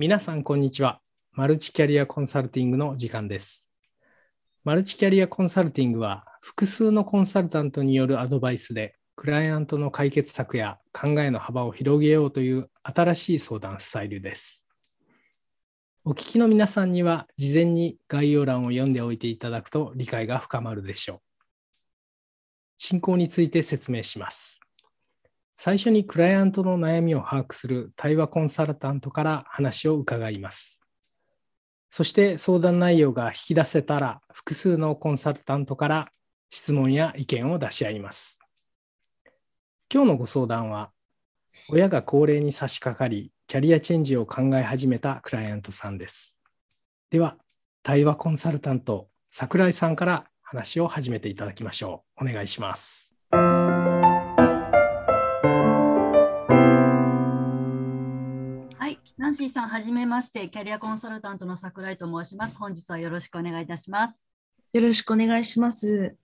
[0.00, 1.00] 皆さん、こんにちは。
[1.32, 3.68] マルチキャリアコンサルティングの時間です。
[4.62, 14.64] マルチキャリアコンサルティングは、複数のコンサルタントによるアドバイスで、クライアントの解決策や考えの幅を広げようという新しい相談スタイルです。
[16.04, 21.20] お聞きの皆さんには、事前に概要欄を読んでおいていただくと理解が深まるでしょう。
[22.76, 24.60] 進行について説明します。
[25.60, 30.80] 最初にクライアントの悩みを把握する対話コンサルタントから話を伺います。
[31.90, 36.12] そして相談内容が引き出せたら複数のコンサルタントから
[36.48, 38.38] 質問や意見を出し合います。
[39.92, 40.92] 今日のご相談は
[41.68, 46.40] 親が高齢に差し掛かりキャリアチェンジを考え始めたクライアントさんです。
[47.10, 47.36] では
[47.82, 52.28] 対話コンサルタント桜井さんから話を始めていただきましょう。
[52.28, 53.07] お願いします。
[59.18, 62.56] ナンシーさん、はじめまして、キャリアコンサルタントの桜井と申します。
[62.56, 64.22] 本日はよろしくお願いいたします。
[64.72, 66.16] よろしくお願いします。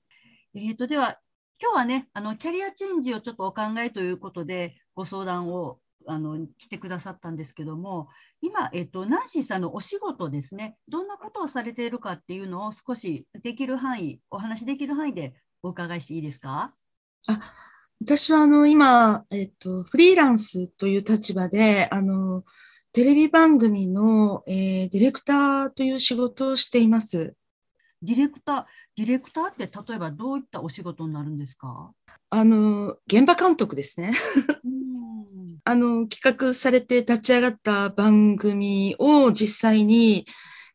[0.54, 1.18] えーと、では、
[1.60, 8.10] 今日はね、あのキャリアチェンジをちょっとお考えということで、ご相談をあの来てくださったんですけども、
[8.40, 16.72] 今、えっと、ナンシーさんのお仕事ですね、どんなことをされているかっていうのを少しできる範囲、お話しできる範囲でお伺いしていいですか？
[17.26, 17.40] あ
[18.00, 22.44] 私はあの今、えっと、フリーランスという立場で、あの、
[22.94, 27.34] テレビ番組の、えーディレクターという仕事をしています。
[28.00, 28.64] ディレクター、
[28.96, 31.90] ディレクターって例えばどういったお仕事になるんですか？
[32.30, 34.12] あの、現場監督ですね。
[34.64, 40.24] うん あの、企画されて立ち上がった番組を実際に、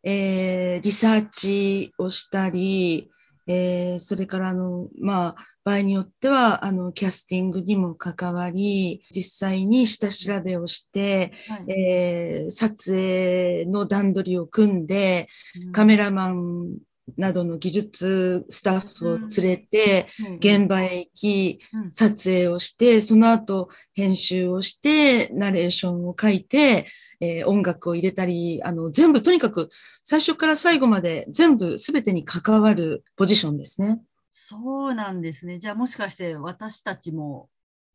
[0.03, 3.09] えーリサーチをしたり、
[3.49, 11.71] えーそれからあの、まあ、場合によっては、あの、キャスティングにも関わり、実際に下調べをして、はい。
[11.71, 15.27] えー撮影の段取りを組んで、
[15.65, 15.71] うん。
[15.71, 16.77] カメラマン
[17.17, 26.87] などの技術スタッフを連れて、うん現場へ行き、うん撮影をして、その後編集をして、ナレーションを書いて、
[27.19, 29.69] えー音楽を入れたり、あの、全部とにかく
[30.03, 34.01] 最初から最後まで全部全てに関わるポジションですね。
[34.31, 35.59] そうなんですね。
[35.59, 37.49] じゃあもしかして私たちも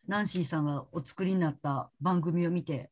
[0.06, 2.90] ナンシーさんがお作りになった番組を見て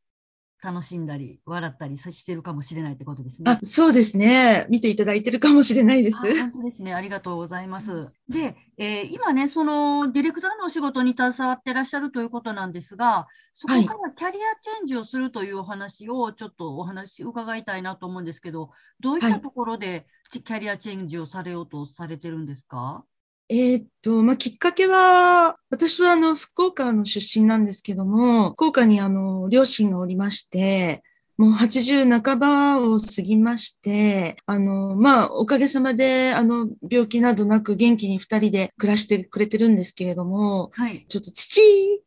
[0.63, 3.51] 楽しんだり笑ったりしてるかもしれないってことですね。
[3.51, 4.67] あ、そうですね。
[4.71, 6.19] 見ていただいてるかもしれないです。
[6.19, 6.21] あ
[6.53, 6.95] 本当ですね。
[6.95, 8.09] ありがとうございます。
[8.29, 18.71] で、えー今ね、そのディレクターのお仕事に携わってらっしゃるということなんですが、そこはいからキャリアチェンジをするというお話をちょっとお話伺いたいなと思うんですけど、
[19.01, 23.05] どういったはいところでキャリアチェンジをされようとされてるんですか？
[23.49, 31.03] えーっと、まあ、きっかけは、私はあの、福岡の出身なんですけども、福岡にあの、両親がおりまして、
[31.39, 41.05] もう80半ばを過ぎまして、あの、まあ、おかげさまで、あの、病気などなく元気に二人で暮らしてくれてるんですけれども、はい。
[41.09, 41.61] ちょっと父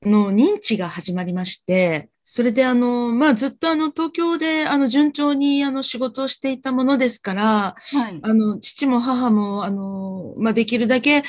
[0.04, 8.20] の認知が始まりまして、それであの、まあ、ずっとあの、東京であの、順調にあの、仕事をしていたものですから、はい。
[8.20, 11.24] あの、父も母も、あの、まあ、できるだけ、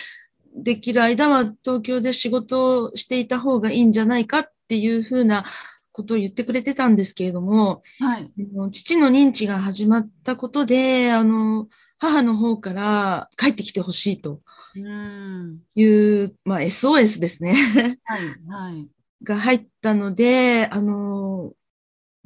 [0.57, 5.45] できる間は東京で仕事をしていた方がいいんじゃないかっていうふうな
[5.93, 8.33] ことを言ってくれてたんですけれども、はい。
[8.71, 11.69] 父の認知が始まったことで、あの、
[11.99, 14.41] 母の方から帰ってきてほしいと
[14.75, 15.59] うーん。
[15.75, 15.85] い
[16.25, 17.53] う、まあ、SOS ですね。
[18.05, 18.23] はい。
[18.49, 18.89] はい。
[19.23, 21.53] が入ったので、あの、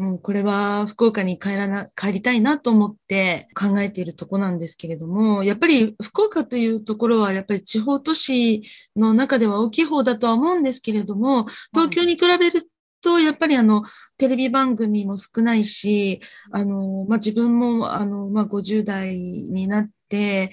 [0.01, 8.62] もうこれは福岡に帰らな、帰りたいなと思って考えているとこなんですけれども、やっぱり福岡というところはやっぱり地方都市
[8.97, 12.71] の中では大きい方だとは思うんですけれども、東京に比べる
[13.03, 13.83] と、やっぱりあの、
[14.17, 16.21] テレビ番組も少ないし、
[16.51, 20.50] あの、まあ、自分もあの、まあ、50代になって、え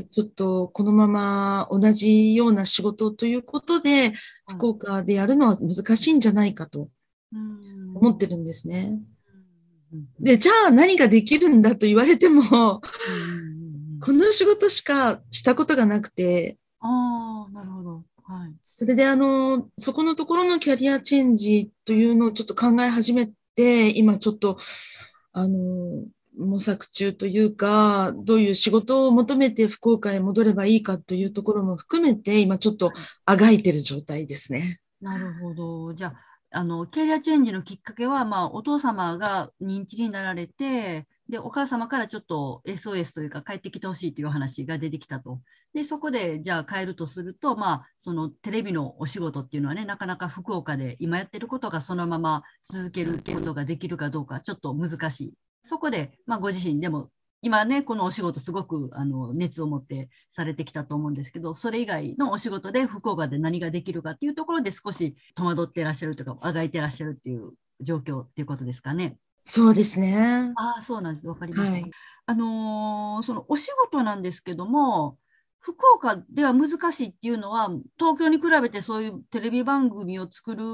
[0.00, 4.12] ーちょっとこのまま同じような仕事ということで、
[4.48, 6.88] 福岡でやるのは難しいんじゃないかと
[7.94, 8.98] 思ってるんですね。
[10.20, 12.42] で、じゃあ何ができるんだと言われても、
[14.00, 18.04] この仕事しかしたことがなくて、ああ、なるほど。
[18.24, 18.54] はい。
[18.60, 24.58] それであの、そこのところのキャリアチェンジというのをちょっと考え始めて、今ちょっと、
[25.32, 26.04] あの、
[26.38, 32.92] 模索中というか、どういう仕事を求めて福岡へ戻ればいいかというところも含めて、今ちょっと
[33.24, 34.80] あがいてる状態ですね。
[35.00, 35.94] なるほど。
[35.94, 45.40] じゃあ、あのキャリアチェンジのきっかけは、まあ、お父様が認知になられて、で、お母様からちょっと SOS というか帰ってきてほしいという話が出てきたと。
[45.74, 55.34] で、そこでじゃあ帰るとすると、まあ、そのテレビのお仕事っていうのはね、なかなか福岡で今やってることがそのまま続けることができるかどうか、ちょっと難しい。
[55.66, 57.10] そこで、まあ、ご自身でも
[57.42, 69.16] 今ね、このお仕事すごくあの熱を持ってされてきたと思うんですけど、それ以外のお仕事で福岡で何ができるかっていうところで少し戸惑ってらっしゃるとか、あがいてらっしゃるっていう状況っていうことですかね。
[69.44, 70.52] そうですね。
[70.56, 71.28] ああ、そうなんです。
[71.28, 71.72] わかりました。
[71.72, 71.90] はい、
[72.26, 75.18] あのー、そのお仕事なんですけども、
[75.60, 80.64] 福岡では難しいっていうのは、東京に比べてそういうテレビ番組を作る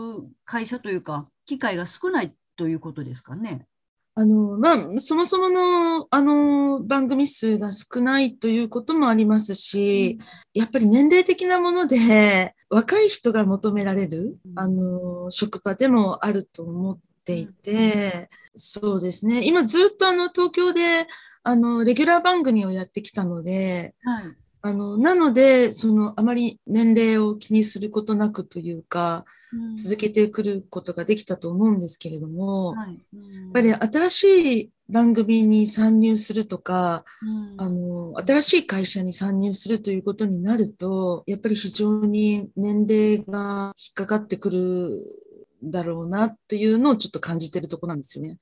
[0.45, 3.67] 会社というか、機会が少ないということですかね。
[4.15, 10.19] あの、まあ、そもそもの、あの、番組数が少ないということもありますし、
[10.53, 19.47] やっぱり年齢的なもので、若い人が求められる、あの、職場でもあると思っていて、そうですね。
[19.47, 21.07] 今ずっとあの、東京で、
[21.43, 24.25] あの、レギュラー番組をやってきたので、はい、
[24.65, 32.99] あの、なので、その、あまり年齢を気にすることなくというか、うん、続けてくることができたと思うんですけれども、はい。
[33.13, 45.23] うん、やっぱり新しい番組に参入するとか、うん、あの、新しい会社に参入するということになると、やっぱり非常に年齢が引っかかってくる
[45.63, 48.39] だろうなというのをちょっと感じてるとこなんですよね。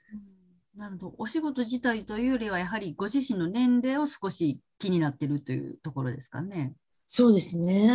[0.76, 1.14] なるほど。
[1.18, 6.74] お仕事自体というよりは、やはりご自身の年齢を少し気になっているというところですかね。
[7.12, 7.88] そうですね。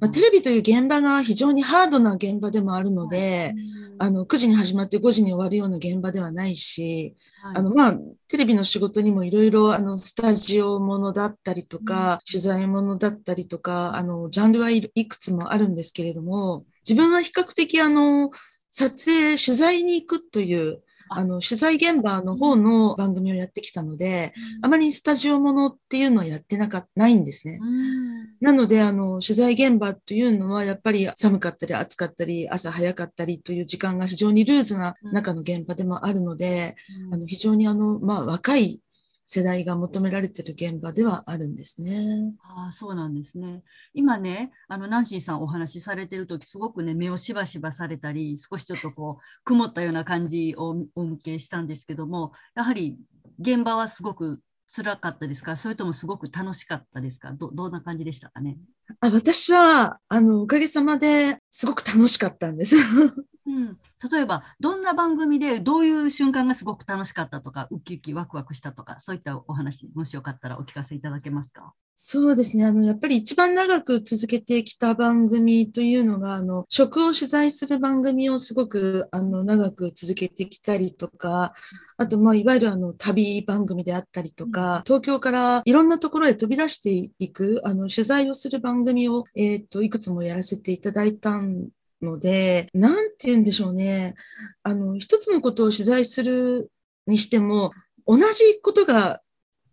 [0.00, 3.54] まあ、テレビという現場が非常にハードな現場でもあるので、
[3.98, 7.94] はい、あの9時に始まって5時に終わるような現場ではないし、はい、あのまあ、
[8.26, 18.32] テレビの仕事にもいろいろあのスタジオものだったりとか、うん、取材ものだったりとかあのジャンルはいくつもあるんですけれども自分は比較的あの
[18.68, 27.58] 撮影取材に行くというあの取材現場の方の番組をやってきたので、うん、あまりスタジオものっていうのはやってなかないんですね。
[27.62, 36.76] うん、なのであの取材現場というのはやっぱり寒かったり暑かったり朝早かったりという時間が非常にルーズな中の現場でもあるので、
[37.06, 38.80] うん、あの非常にあの、まあ、若い
[39.30, 42.32] 世代が求められてる現場ではあるんですね。
[42.42, 43.62] ああ、そうなんですね。
[43.92, 52.96] 今ね、あのナンシーさんお話しされてる時すごくね目をしばしばされたり、少しちょっとこう曇ったような感じをお向けしたんですけども、やはり
[53.38, 54.40] 現場はすごく
[54.74, 57.32] 辛かったですか、それともすごく楽しかったですか？
[57.32, 58.56] どどんな感じでしたかね？
[59.00, 62.76] あ、私はあのおかげさまですごく楽しかったんです。
[63.46, 63.78] うん、
[64.12, 71.72] 例えばどんな番組でどういう瞬間がすごく楽しかったとかウキウキワクワクしたとかそういったお話もしよかったらお聞かせいただけますか？
[72.00, 72.64] そうですね。
[72.64, 81.54] あの、やっぱり一番長く続けてきた番組というのが、あの、食を取材する番組をすごく、あの、長く続けてきたりとか、
[81.96, 91.68] あと、まあ、いわゆるあの、旅番組であったりとか、東京からいろんなところへ飛び出していく、あの、取材をする番組を、えっ、ー、と、いくつもやらせていただいたん
[92.02, 94.14] ので、なんて言うんでしょうね。
[94.62, 96.70] あの、一つのことを取材する
[97.06, 97.70] にしても、
[98.06, 99.20] 同じことが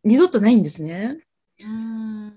[0.04, 1.20] 二度とないんですね。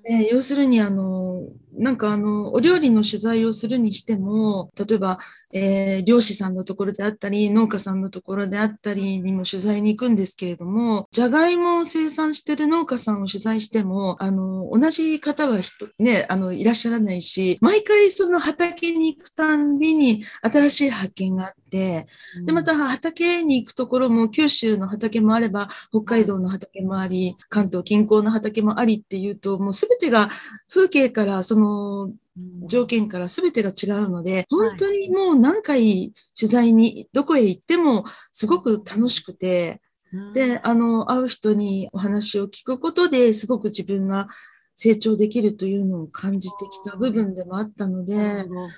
[0.05, 1.43] え要するにあの
[1.78, 5.19] なんかあのお料理の取材をするにしても例えば、
[5.52, 15.58] えー、漁師さんのところであったり農家さんのところであったりにも取材に行くんですけれどもじゃがいもを生産してる農家さんを取材してもあの同じ方は
[15.98, 22.06] ね、あのいらっしゃらないし毎回その畑に行くたんびに新しい発見があって、
[22.44, 30.28] でまた畑に行くところも九州の畑もあれば北海道の畑もあり関東近郊の畑もありっていうともう全てが
[30.73, 31.67] 風景からその
[32.66, 39.80] 条件から全てが違うので本当にもう何回取材にどこへ行ってもすごく楽しくて。
[40.32, 44.26] であの会う人にお話を聞くことですごく自分が
[44.72, 48.14] 成長できるというのを感じてきた部分でもあったので、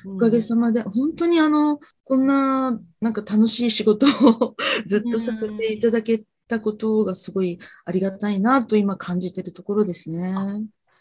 [0.06, 4.56] おかげさまで本当にあのこんななんか楽しい仕事を
[4.88, 10.34] ずっとさせていただけたことがすごいありがたいなと今感じてるところですね。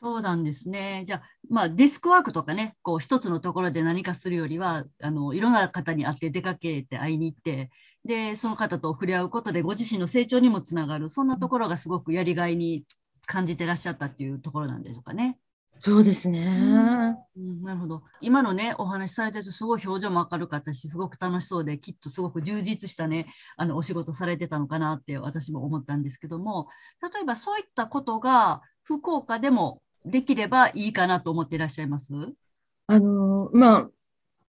[0.01, 1.03] そうなんですね。
[1.05, 7.69] じゃあ、まあ、デスクワークとかね、こう一つのところで何かするよりは、あのいろんな方に会って出かけて会いに行って、
[8.05, 12.85] で、その方と触れ合うことでご自身の成長にもつながる、そんなところがすごくやりがいに
[13.25, 15.37] 感じてらっしゃったっていうところなんでしょうかね。
[15.81, 16.45] そうですね、
[17.37, 18.03] うん、なるほど。
[18.19, 26.67] 今のね、お話しされてると、すごい表情も明るかったし、すごく楽しそうで、きっとすごく充実したね、あのお仕事されてたのかなって私も思ったんですけども、
[27.01, 32.13] 例えばそういったことが福岡でもできればいいかなと思っていらっしゃいます？
[32.87, 33.89] あの、まあ、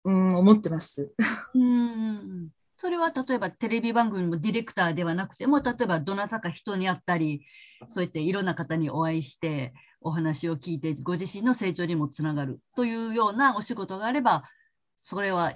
[0.04, 1.12] うん、思ってます。
[1.54, 2.48] うん
[2.78, 7.46] それは例えばテレビ番組もディレクターではなくても、例えばどなたか人に会ったり、
[7.88, 9.72] そうやっていろんな方にお会いして、
[10.02, 14.44] お話を聞いて、ご自身の成長にもつながるというようなお仕事があれば、
[14.98, 15.54] それは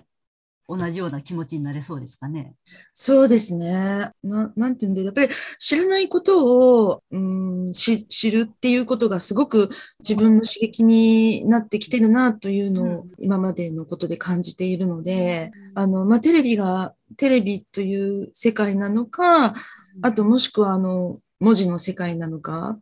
[0.71, 2.55] 同じような気持ちになれそうですかね。
[2.95, 4.11] そうですね。
[4.23, 19.55] ななんていうんで、やっぱり知らないことを、うん、し知るっていうことがすごく自分の刺激になってきてるなというのを今までのことで感じているので、うん、あの、まあ、テレビが、テレビという世界なのか、
[20.03, 22.79] あともしくはあの、文字の世界なのか。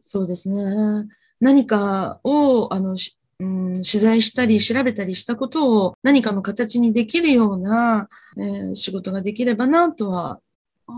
[0.00, 1.08] そうですね。
[1.40, 2.96] 何かを、あの、
[3.40, 10.38] うん、取材したり調べたりしたことを何かの形にできるような、えー、仕事ができればなとは
[10.86, 10.92] あ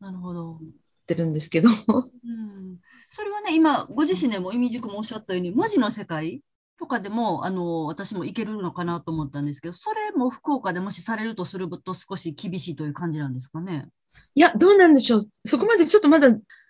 [0.00, 0.58] なるほど。
[0.58, 0.72] 言っ
[1.06, 2.78] てるんですけど、うん、
[3.14, 6.40] それはね今ご自身でも意味軸もおっしゃったように文字の世界
[6.78, 13.86] とかでもあの私もいけるのかなと思ったんですけどそれも福岡でもしされるとすると少し厳しいという感じなんですかね？
[14.34, 15.20] いやどうなんでしょう。
[15.44, 16.28] そこまでちょっとまだ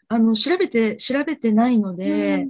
[0.09, 2.47] あの、調べて、調べてないので、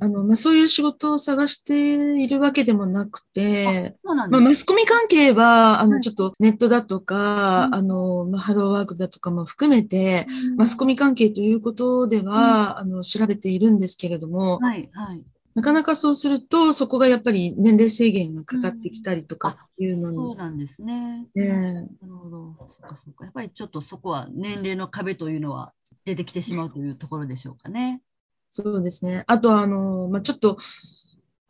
[0.00, 15.22] あの、まあ、そういう仕事を探しているわけでもなくて、まあ、マスコミ関係は、あの、ちょっとネットだとか、あの、まあ、ハローワークだとかも含めて、マスコミ関係ということでは、あの、調べているんですけれども、はい、はい。
[15.54, 20.16] なかなかそうすると、そこがやっぱり年齢制限がかかってきたりとかいうのに。
[20.16, 21.26] そうなんですね。
[21.34, 22.54] ねなるほど。
[22.68, 23.24] そっかそっか。
[23.24, 25.72] やっぱりちょっとそこは年齢の壁というのは
[26.04, 28.02] 出てきてしまうというところでしょうかね。
[28.48, 29.24] そうですね。
[29.26, 30.58] あとは、あの、まあ、ちょっと、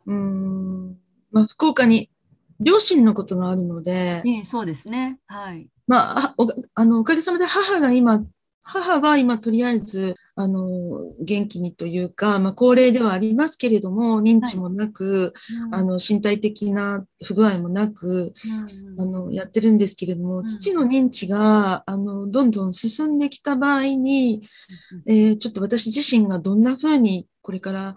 [0.05, 0.97] うん、
[1.31, 2.09] まあ、福岡に
[2.59, 5.19] 両親のことがあるので、えそうですね。
[5.27, 5.67] はい。
[5.87, 8.23] まあ、おあのおかげさまで母が今
[8.63, 15.65] 母は今とりあえず、あの、元気にというか、まあ、高齢ではありますけれども、認知もなく、はい。
[15.65, 18.33] うん、あの、身体的な不具合もなく、
[18.95, 24.43] うん、あの、やってるんですけれども、うん、父の認知が、あの、どんどん進んできた場合に、
[25.07, 27.95] えー、ちょっと私自身がどんな風にこれから、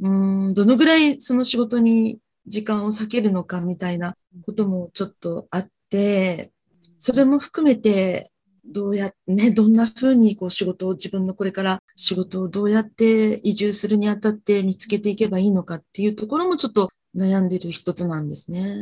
[0.00, 6.52] うん、どのぐらいその仕事に時間を割けるのかみたいなこともちょっとあって、
[6.96, 8.30] それも含めて、
[8.70, 18.76] どうやね、どんなふうにこう仕事を、自分のこれから仕事をどうやって移住するにあたって見つけていけばいいのかっていうところもちょっと悩んでる一つなんですね。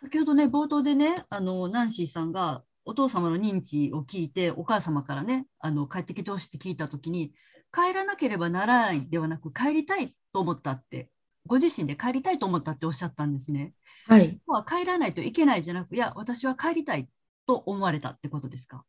[0.00, 7.32] 先ほどね、冒頭でね、あの、ナンシーさんがお父様の認知を聞いて、お母様からね、あの帰ってきてほしいって聞いたときに、
[7.72, 11.08] 帰らなければならないではなく、帰りたいと思ったって、
[11.46, 13.72] ご自身で帰りたいと思ったっておっしゃったんですね。
[14.06, 14.40] はい。
[14.46, 17.08] は帰らないといけないじゃなく、いや、私は帰りたい
[17.46, 18.84] と思われたってことですか？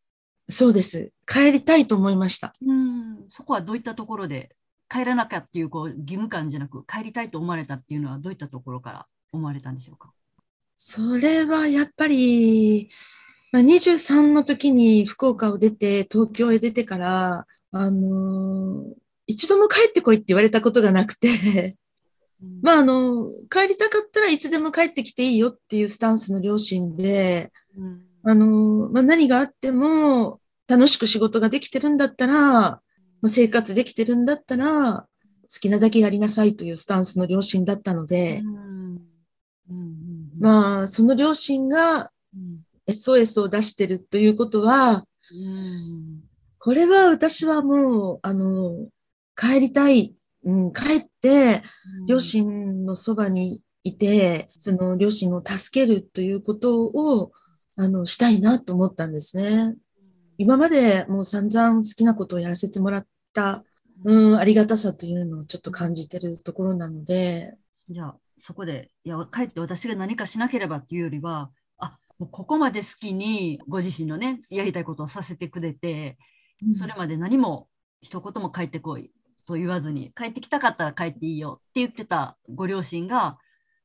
[0.49, 1.11] そうです。
[1.25, 2.53] 帰りたいと思いました。
[2.65, 3.25] うん。
[3.29, 4.55] そこはどういったところで
[4.89, 10.11] 帰らなきゃっていうこう義務感じゃなく帰りたいと思われたっていうのはどういったところから思われたんでしょうか？
[10.77, 12.89] それはやっぱり、
[13.51, 18.93] まあ、23の時に福岡を出て東京へ出てから、あのー、
[19.25, 21.77] 一度も帰ってこいって言われたことがなくて。
[22.61, 32.81] まあ、あの、帰りたかったらいつでも帰ってきていいよっていうスタンスの両親で、うん、あの、まあ、何があっても楽しく仕事ができてるんだったら、ま
[33.23, 35.07] あ、生活できてるんだったら、好
[35.59, 38.41] きなだけやりなさいというスタンスの両親だったので、
[40.39, 42.11] まあ、その両親が
[42.87, 45.05] SOS を出してるということは、
[46.59, 48.87] これは私はもう、あの、
[49.35, 50.15] 帰りたい
[50.45, 51.63] うん、帰って、
[52.07, 57.31] 両親のそばにいて、その両親を助けるということを、
[57.77, 59.75] あの、したいなと思ったんですね。
[60.37, 63.63] 今までもう散々好きなことをやらせてもらった、
[64.03, 67.55] うん、ありがたさというのをちょっと感じてるところなので。
[67.89, 76.17] じゃあ、そこで、いや、帰って私が何かしなければっていうよりは、あ、もうここまで好きにご自身のね、やりたいことをさせてくれて、
[76.73, 77.67] それまで何も
[78.01, 79.11] 一言も帰ってこい。
[79.45, 83.37] と言わずに帰ってきたかったら帰っていいよって言ってたご両親が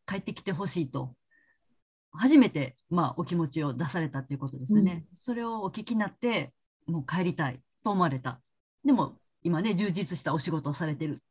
[0.06, 1.14] 帰ってきてほしいと
[2.12, 6.52] 初めて、まあ、お気持ちを出されたということですね、うん、それをお聞きになって
[6.87, 8.40] もう帰りたいと思われた
[8.85, 11.23] でも今ね充実したお仕事をされてる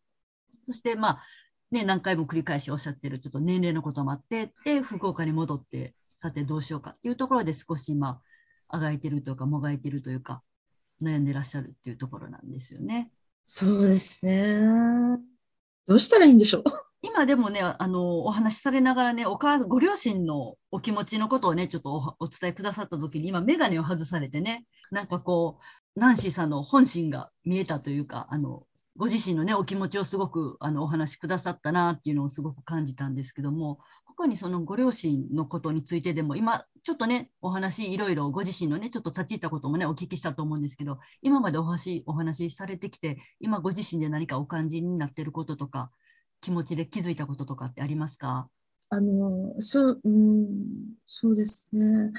[0.66, 1.24] そしてまあ
[1.72, 8.22] ね何回も繰り返しおっしゃってるちょっと年齢のこともあってで福岡に戻ってさてどうしようかっていうところで少し今
[8.68, 10.42] あがいてるというかもがいてるというか
[11.02, 13.12] 悩んでらっしゃるっていうところなんですよね。
[13.46, 14.60] そうですね。
[15.88, 16.64] どうしたらいいんでしょう？
[17.02, 25.60] 今でもね、あのお話しされながらね、お母ご両親のお気持ちのことをね、ちょっとお伝えくださった時に、今、眼鏡を外されてね、なんかこ
[25.96, 28.64] う、ナンシーさんの本心が見えたというか、あの
[28.98, 33.80] ご自身のねお気持ちをすごくあのお話しくださったなっていうのをすごく感じたんですけども
[34.20, 45.90] 他にそのご両親のことについてでも今ちょっとねお話いろいろご自身のねちょっと立ち入ったこともねお聞きしたと思うんですけど今までお話お話しされてきて今ご自身で何かお感じになってることとか
[46.42, 48.50] 気持ちで気づいたこととかってありますか？
[48.92, 50.48] あの、そう、うん、
[51.06, 52.12] そうですね。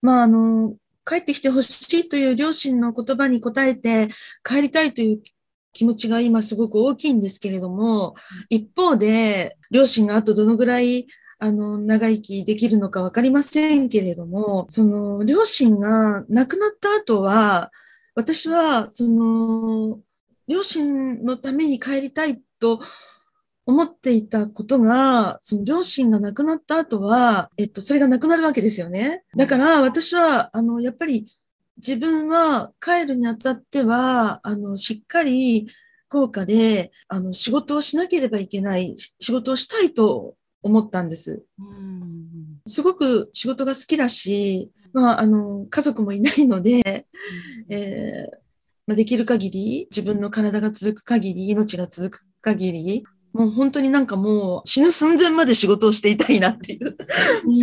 [0.00, 4.08] まあ、あの、帰ってきてほしいという両親の言葉に応えて
[4.42, 5.20] 帰りたいという
[5.74, 8.14] 気持ちが今すごく大きいんですけれども、
[8.48, 11.06] 一方で、両親があとどのぐらい
[11.38, 17.70] あの、長生きできるのかわかりませんけれども、その、両親が亡くなった後は、
[18.14, 20.00] 私は、その、
[20.48, 22.80] 両親のために帰りたいと
[23.66, 29.22] 思っていたことが、その両親が亡くなった後は、えっと、それがなくなるわけですよね。
[29.36, 31.30] だから私は、あの、やっぱり
[31.76, 35.68] 自分は帰るにあたっては、あの、しっかり
[36.08, 41.44] 効果で、あの、仕事をしなければいけない、仕事をしたいと思ったんです。
[42.66, 47.06] すごく仕事が好きだし、まあ、あの、家族もいないので、
[47.68, 48.36] えー
[48.86, 56.78] まあ、できる限り、自分の体が続く限り、命が続く限り、もう本当になんかもう死ぬ寸前まで仕事をしていたいなってい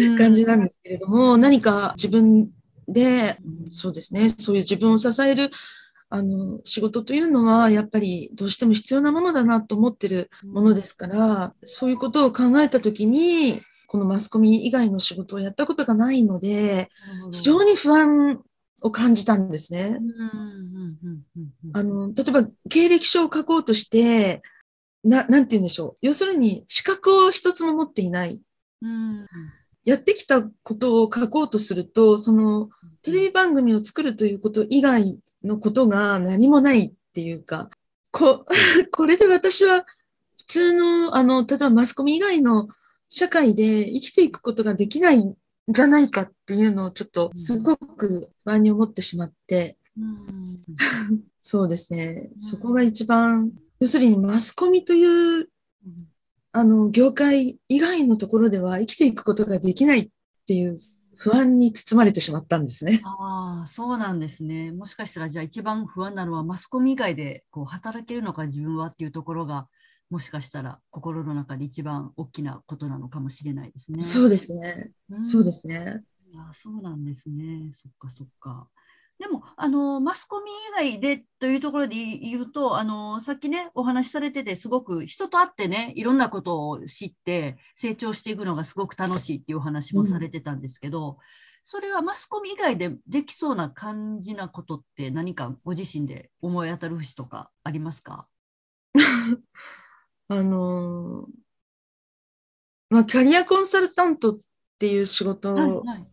[0.08, 2.50] う感じなんですけれども、何か自分
[2.88, 3.40] で、
[3.72, 5.50] そうですね、そういう自分を支える
[6.16, 16.90] あの仕事というのはやっぱりどうしても必要なものだなと思ってるものですから、そういうことを考えた時にこのマスコミ以外の仕事をやったことがないので
[17.32, 18.42] 非常に不安
[18.82, 20.00] を感じたんですね。
[21.74, 24.42] あの例えば経歴書を書こうとして
[25.06, 25.96] な、なんて言うんでしょう。
[26.02, 28.42] 要するに、資格を一つも持っていない。
[28.82, 29.28] うん、
[29.86, 32.70] やってきたことを書こうとすると、その、
[33.04, 37.70] テレビ番組を作るということ以外のことが何もないっていうか、
[38.12, 38.46] こ、
[38.92, 39.86] これで私は
[40.38, 42.68] 普通の、あの、例えばマスコミ以外の
[43.10, 45.36] 社会で生きていくことができないん
[45.70, 50.64] じゃないかっていうのをちょっとすごく不安に思ってしまって、うん、
[51.40, 52.32] そうですね。
[52.38, 55.50] そこが一番要するにマスコミという、
[56.58, 60.10] あの、業界以外のところでは生きていくことができないっ
[60.48, 60.78] ていう
[61.18, 63.02] 不安に包まれてしまったんですね。
[63.04, 64.72] ああ、そうなんですね。
[64.72, 69.68] もしかしたら、じゃあ一番不安なのはマスコミ以外でこう働けるのか自分はっていうところが、
[70.10, 74.02] もしかしたら心の中で一番大きなことなのかもしれないですね。
[74.04, 74.92] そうですね。
[75.10, 76.06] うん、そうですね。
[76.38, 77.70] あそうなんですね。
[77.74, 78.70] そっかそっか。
[79.20, 91.16] でもあのマスコミ以外でというところで言うとあのさっきねお話しされててすごく人と会ってねいろんなことを知って成長していくのがすごく楽しいっていうお話もされてたんですけど、うん、
[91.64, 98.28] それはマスコミ以外でできそうな感じなことって何かご自身で思い当たる節とかありますか？
[100.28, 101.28] あの
[102.90, 104.40] まあ、キャリアコンサルタントっ
[104.80, 106.08] ていう仕事を、はい、はい。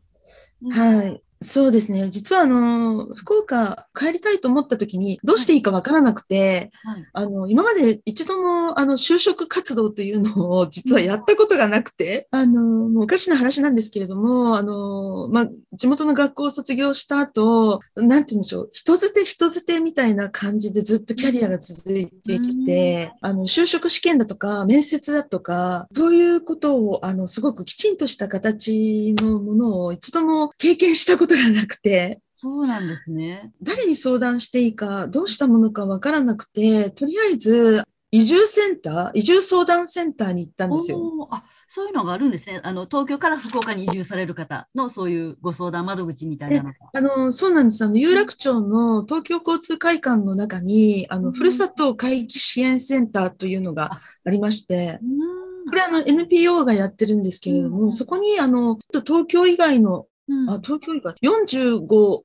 [1.01, 2.09] はい、そうですね。
[2.11, 32.21] 実は、あの、福岡帰りたいと思った時に、どうしていいかわからなくて、はい、あの、今まで一度も、あの、就職活動というのを実はやったことがなくて、あの、もうおかしな話なんですけれども、あの、まあ、地元の学校を卒業した後、なんて言うんでしょう、人づて人づてみたいな感じでずっとキャリアが続いてきて、あの、就職試験だとか、面接だとか、そういうことを、あの、すごくきちんとした形のものを一度も経験したことことがなくて。
[32.35, 33.53] そうなんですね。
[33.63, 41.29] 誰に相談していいか、どうしたものかわからなくて、とりあえず、移住センター、移住相談センターに行ったんですよ。
[41.31, 42.61] あそういうのがあるんですね。
[42.63, 47.83] あの東京から福岡に移住される方のそういうご相談窓口みたいなのあのそうなんです。
[47.83, 53.93] あの有楽町の東京交通会館の中に、あのふるさと回帰支援センターというのが
[54.27, 55.01] ありまして、
[55.71, 62.25] これあの NPO がやってるんですけれども、そこにあの東京以外のうん、あ東京以外45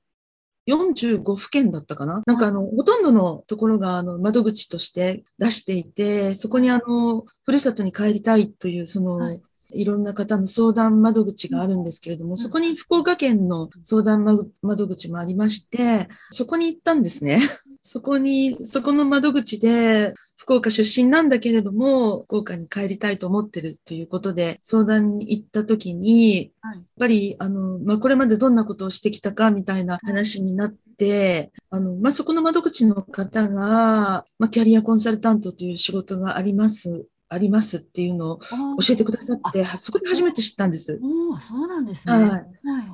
[0.68, 2.22] 45府県だったかな。
[2.26, 14.24] なんかあの、ほとんどのところがあの窓口として出していて、そこにあの、ふるさとに帰りたいという、その、はい、いろんな方の相談窓口があるんですけれども、そこに福岡県の相談
[14.62, 17.38] 窓口もありまして、そこに行ったんですね。
[17.82, 37.06] そこに、そこの窓口で、福岡出身なんだけれども、福岡に帰りたいと思ってるということで、相談に行った時に、はい、やっぱり、あの、まあ、これまでどんなことをしてきたかみたいな話になって、あの、まあ、そこの窓口の方が、まあ、キャリアコンサルタントという仕事があります。
[37.28, 40.98] ありますっていうのを教えてくださって、そこで初めて知ったんです。
[41.02, 42.14] おそうなんですね。
[42.14, 42.30] はい。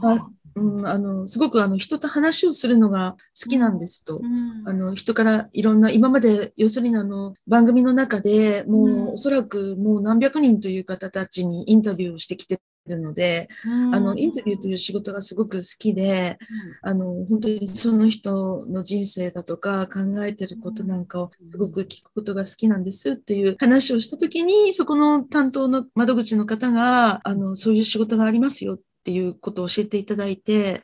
[0.02, 0.20] はい、
[0.56, 16.38] うん、あのすごくあの人と話をするのが好きなんですと、うん、あの人からいろんな今まで要するにあの番組の中でもう、うん、おそらくもう何百人という方たちにインタビューをしてきてるので、うん、あのインタビューという仕事がすごく好きで、
[16.84, 30.82] うん、あの本当にその人の人生だとか考えてることなんかをすごく聞くことが好きなんですっていう話をした時にそこの担当の窓口の方があのそういう仕事がありますよっていうことを教えていただいて、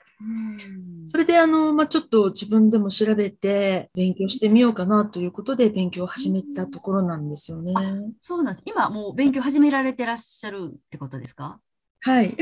[1.07, 7.73] それであの、まあ、ちょっと自分でも調べて勉強してみようかなということで勉強を始めたところなんですよね。
[8.21, 8.65] そうなんです。
[8.67, 11.61] 今もう勉強始められてらっしゃるってことですか？
[12.01, 12.37] はい。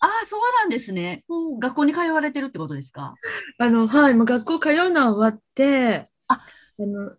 [0.00, 1.24] ああ、そうなんですね。
[1.60, 3.14] 学校に通われてるってことですか？
[3.58, 6.42] あの、はい、もう学校通うのは終わって、あ、あ
[6.78, 7.12] の、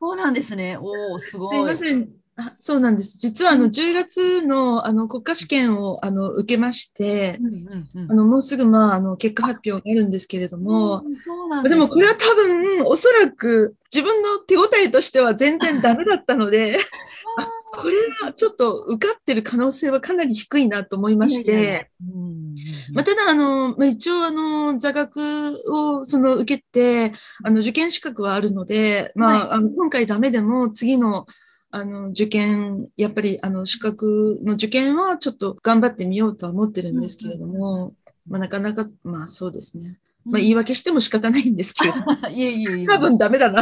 [0.00, 0.76] そうなんですね。
[0.78, 1.48] おお、すごい。
[1.48, 2.08] すいません。
[2.36, 3.16] あそうなんです。
[3.18, 7.38] 実はあの10月のあの国家試験をあの受けまして、
[8.08, 11.04] あのもうすぐまああの結果発表があるんですけれども、
[11.62, 16.76] ででもこれは多分おそらく自分の手応えとしては全然ダメだったので、
[17.76, 21.90] これはちょっと受かってる可能性はかなり低いなと思いまして、
[22.92, 31.26] まあ、ただあの、まあ、一応あの座学をその受けてあの受験資格はあるので、まあ、はい、あの今回ダメでも次の
[31.76, 37.94] あの受験、やっぱりあの資格の受験はちょっと頑張ってみようとは思ってるんですけれども、
[38.28, 39.98] まあ、なかなか、まあそうですね。
[40.24, 41.98] まあ、言い訳しても仕方ないんですけれど。
[42.30, 42.86] いえいえいえ。
[42.86, 43.60] 多分ダメだな。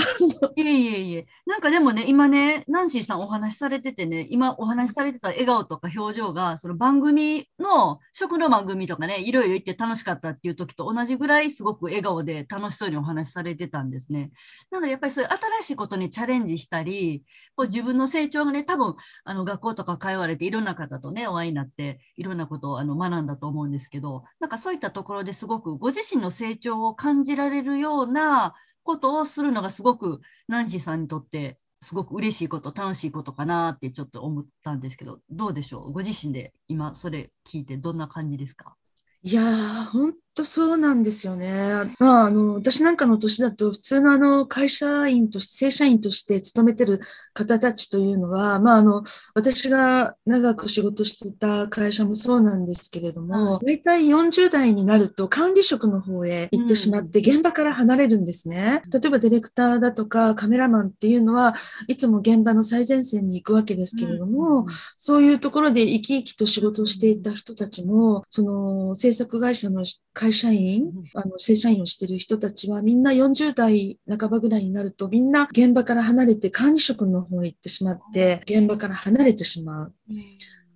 [0.57, 1.27] いえいえいえ。
[1.47, 14.31] なんかでもね、今ね、ナンシーさんお話しされててね、今お話しされてた笑顔とか表情が、その番組の、食の番組とかね、いろいろ言って楽しかったっていう時と同じぐらいすごく笑顔で楽しそうにお話しされてたんですね。
[14.71, 17.25] なのでやっぱりそういう新しいことにチャレンジしたり、
[17.57, 18.95] こう自分の成長がね、多分
[19.25, 35.93] あの学校とか通われていろんな方とね、お会いになって、いろんなことをあの学んだと思うんですけど、なんかそういったところですごくご自身の成成長を感じじられるようなことをするのがすごくナンシーさんにとってすごく嬉しいこと楽しいことかなってちょっと思ったんですけどどうでしょう？
[35.93, 38.77] ご自身で今それ聞いてどんな感じですか？
[39.23, 41.95] いやー、本当そうなんですよね。
[41.99, 47.01] まあ、あの、私なんかの年だと、普通のあの、会社員として、正社員として勤めてる
[47.35, 58.83] 方たちというのは、まあ、あの、私が長く仕事してた会社もそうなんですけれども、大体40代になると管理職の方へ行ってしまって、現場から離れるんですね。
[58.91, 61.55] 例えばディレクターだとかカメラマンっていうのは、
[61.89, 64.67] いつも現場の最前線に行くわけですけれども、
[64.97, 79.95] そういうところで生き生きと仕事をしていた人たちも、その、制作会社の会社員、あの正社員をしている人たちはみんな40代半ばぐらいになるとみんな現場から離れて管理職の方へ行ってしまって現場から離れてしまう。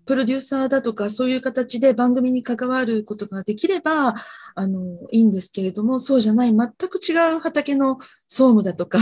[0.07, 4.15] プロデューサーだとかそういう形で番組に関わることができれば
[4.55, 8.99] あのいいんですけれどもそうじゃない全く違う畑の総務だとか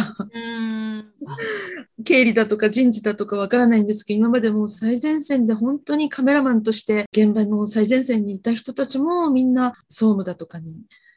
[2.05, 10.75] 経理だとか人事だとかわからないんですけど今までも最前線で本当にカメラマンとして現場の最前線にいた人たちもみんな総務だとかに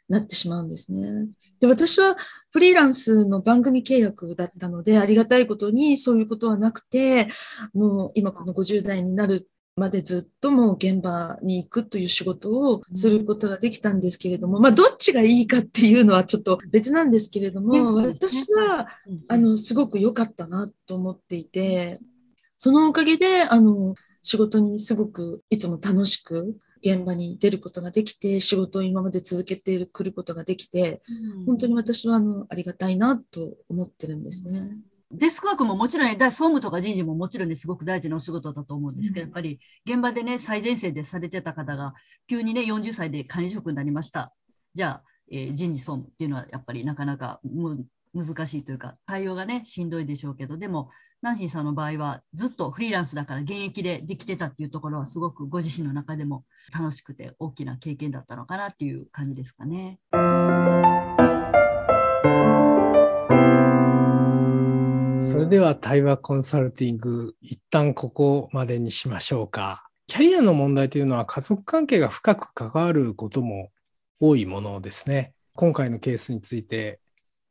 [0.10, 1.28] なってしまうんですね。
[1.60, 2.15] で私は
[2.52, 7.28] フリーランスの番組契約だったのでありがたいことにそういうことはなくて
[7.73, 18.88] もう今この50代になるまでずっともう現場に行くという仕事をすることができたんですけれども、まあ、どっちがいいかっていうのはちょっと別なんですけれども、私は
[19.28, 22.00] あのすごく良かったなと思っていて、
[22.58, 31.04] そのおかげであの仕事にすごくいつも楽しく現場に出ることができて仕事を今まで続けてくることができて、
[31.46, 34.76] 本当に私はあのありがたいなと思ってるんですね。
[35.12, 41.93] デスクワークももちろん、総務とか人事ももちろんすごく大事なお仕事だと思うんですけど、やっぱり現場でね、最前線でされてた方が、
[42.28, 44.34] 急にね、40歳で管理職になりました。
[44.76, 47.39] じゃあ、えー、人事総務っていうのはやっぱりなかなか
[48.13, 50.89] 難しいというか、対応がね、しんどいでしょうけど、でも、
[51.22, 60.00] ナンシーさんの場合はずっとフリーランスだから現役でできてたっていうところはすごくご自身の中でも楽しくて大きな経験だったのかなっていう感じですかね。
[65.38, 69.88] それでは対話コンサルティング、一旦ここまでにしましょうか。
[70.08, 73.69] キャリアの問題というのは家族関係が深く関わることも
[74.19, 75.36] 多いものですね。
[75.54, 77.00] 今回のケースについて、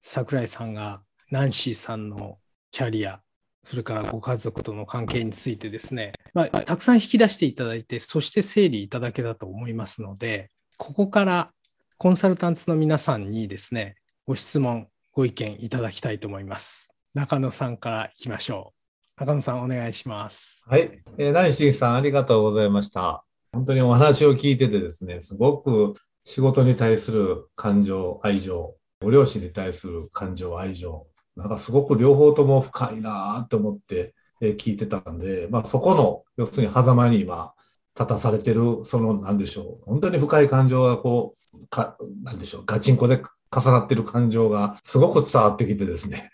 [0.01, 2.39] 桜井さんがナンシーさんの
[2.73, 3.21] キャリア、
[3.63, 11.53] それからご家族との関係についてですね、まあ、たくさん引き出していただいて、そして整理いただけたと思いますので、ここから
[11.99, 13.95] コンサルタンツの皆さんにですね、
[14.27, 16.91] ご質問、ご意見いただきたいと思います。
[17.17, 18.75] 中野さんからいきましょ
[19.17, 19.21] う。
[19.21, 20.67] 中野さん、お願いします。
[20.69, 21.01] はい。
[21.17, 23.25] えー、ナイシーさん、ありがとうございました。
[23.53, 37.55] 本当にお話を聞いててですね、すごく仕事に対する感情、愛情、ご両親に対する感情、愛情、なんかすごく両方とも深いなと思って聞いてたんで、まあそこの、要するに狭間に今、
[37.99, 46.31] 立たされてる、その、なんでしょう、本当に深い感情がこう、か、なんでしょう、ガチンコで重なってる感情がすごく伝わってきてですね、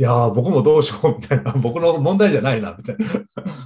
[0.00, 3.04] いやー、僕もどうしようみたいな、 僕の問題じゃないな、みたいな。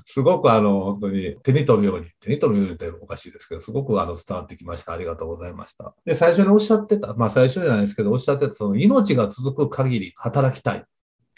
[0.05, 4.95] すごくあの、本当に手に取るように、手に取るようにっておかしいですけど、すごくあの伝わってきました。
[4.95, 5.95] ありがとうございました。
[6.05, 10.83] で、最初におっしゃってた、まあ最初じゃないですけど、おっしゃってた、その命が続く限り働きたいっ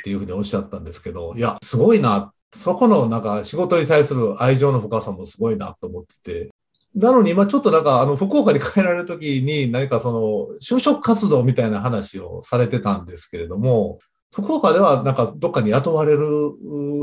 [0.02, 2.32] ていうふうにおっしゃったんですけど、いや、すごいな。
[2.54, 6.50] そこのなんか仕事に対する愛情の深さもすごいなと思ってて、
[6.94, 13.98] なのに今ちょっとなんかあの福岡に帰られるときに何かその就職活動みたいな話をされてたんですけれども、
[14.36, 16.26] 福岡ではなんかどっかに雇われる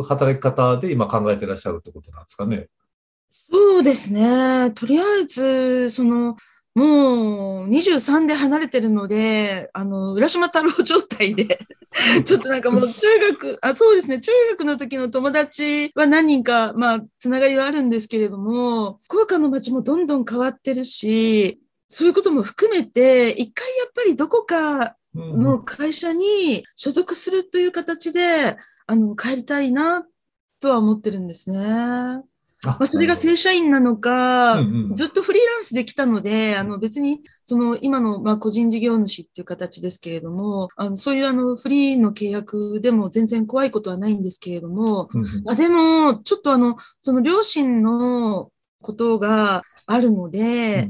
[0.04, 2.68] 働き方で今考えてらっしゃるってことなんですかね。
[3.52, 4.70] そうですね。
[4.72, 6.38] とりあえず、その、
[6.76, 11.60] もう23で離れてるので、あの、浦島太郎状態で
[12.24, 30.06] ちょっとなんかもう中学、あ、そうですね、中学の時の友達は何人か、まあ、つながりはあるんですけれども、福岡の街もどんどん変わってるし、そういうことも含めて、一回やっぱりどこかの会社に所属するという形で、あの、帰りたいな
[30.60, 32.24] とは思ってるんですね。
[32.66, 48.50] まあ、それが正社員なのか、うんうん、ずっとフリーランスで来たので、あの別にその今のまあ個人事業主っていう形ですけれども、あのそういうあのフリーの契約でも全然怖いことはないんですけれども、うんうん、あでもちょっとあのその両親の
[48.82, 50.90] ことがあるので、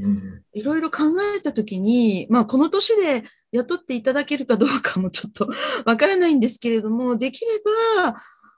[0.53, 1.03] いろいろ考
[1.37, 5.49] えたときに、まあこの年で雇っていただけるかどうかもちょっと
[5.85, 7.47] わからないんですけれども、できれ
[8.03, 8.15] ば、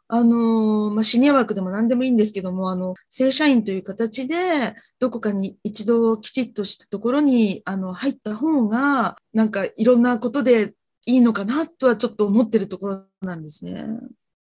[0.08, 13.88] あの、まあ、シニア枠でも何でもいいんですけども、あの、正社員という形で、どこかに一度きちっとしたところに、あの、入った方が、なんかいろんなことでいいのかなとはちょっと思ってるところなんですね。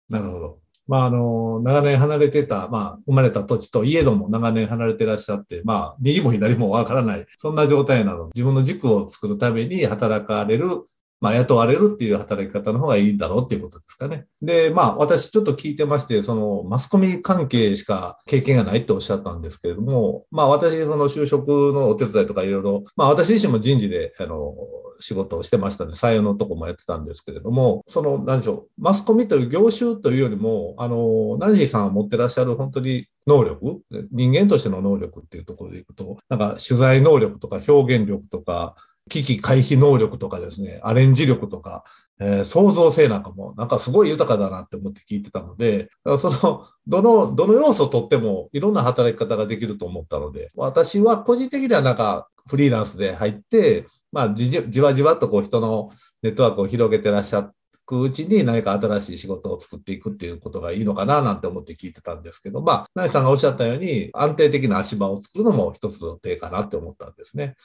[0.09, 0.64] なるほど。
[0.87, 8.27] まあ、あの、長年離れてた、まあ、生まれた土地といえども長年離れてらっしゃって、まあ、右も左もわからない、そんな状態なの。
[8.35, 10.87] 自分の軸を作るために働かれる
[11.25, 14.27] まあ、雇われるっていう働き方の方がいいんだろうっていうことですかね。
[14.43, 24.53] で、まあ、私ちょっと聞いてまして、その、マスコミ関係しか経験がないっておっしゃったんですけれども、まあ、私、その就職のお手伝いとかいろいろ、まあ、私自身も人事で、あの、
[24.99, 38.75] 仕事をしてましたので、採用のとこもやってたんですけれども、その、何でしょう、マスコミという業種というよりも、あの、ナンシーさんが持ってらっしゃる本当に能力、人間としての能力っていうところでいくと、なんか取材能力とか表現力とか、
[39.09, 41.83] 危機回避能力とかですね、アレンジ力とか、
[42.19, 45.89] えー、創造性なんかも、なんかすごい豊かだなって思って聞いてたので、
[46.19, 55.91] その、どの、どの要素をとってもいろんな働き方ができると思ったので、私は個人的にはなんかフリーランスで入って、まあじじわじわとこう人の
[56.23, 57.51] ネットワークを広げてらっしゃ
[57.85, 67.55] くうちに何か新しい仕事を作っていくっていうことがいいのかななんて思って聞いてたんですけど、まあ、ナイさんがおっしゃったように安定的な足場を作るのも一つの手かなって思ったんですね。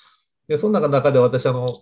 [0.51, 1.81] で、その中で私、あの、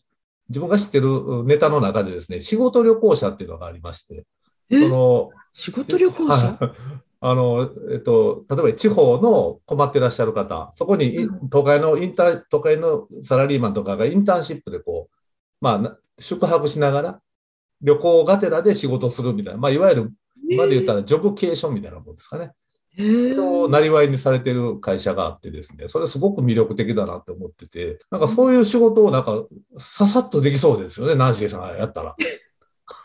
[0.51, 4.27] 自分が知ってるネタの中でですね、仕事旅行者っていうのがありまして、
[4.71, 6.59] その、仕事旅行者？
[7.21, 15.17] あの、えっと、例えば地方の困ってらっしゃる方、そこに、都会のインター、都会のサラリーマンとかがインターンシップでこう、
[15.63, 17.21] まあ、宿泊しながら、
[17.81, 20.13] 旅行がてらで仕事するみたいな、まあ、いわゆる、
[20.49, 22.53] 今で言ったらジョブケーションみたいなもんですかね。
[23.39, 29.45] をなりわいにされてる会社があってですね、それすごく魅力的だなって思ってて、なんかそういう仕事をなんか
[29.79, 32.17] ささっとできそうですよね、ナンシーさんがやったら。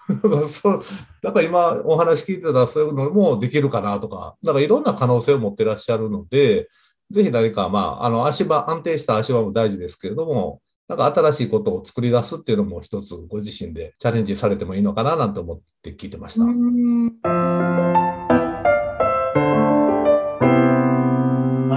[0.49, 0.81] そう
[1.21, 6.69] だから今お話聞いてたらそういうのもできるかなとか、だからいろんな可能性を持ってらっしゃるので、
[7.11, 18.22] ぜひ何か、まあ、あの足場、安定した足場も大事ですけれども、なんか新しいことを作り出すっていうのも一つご自身でチャレンジされてもいいのかななんて思って聞いてました。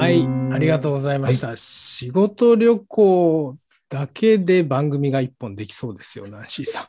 [0.07, 1.49] はい、ありがとうございました。
[1.49, 3.57] はい、仕事旅行
[3.89, 6.87] だけで番組が一本できそうですよ、ナンシーさん。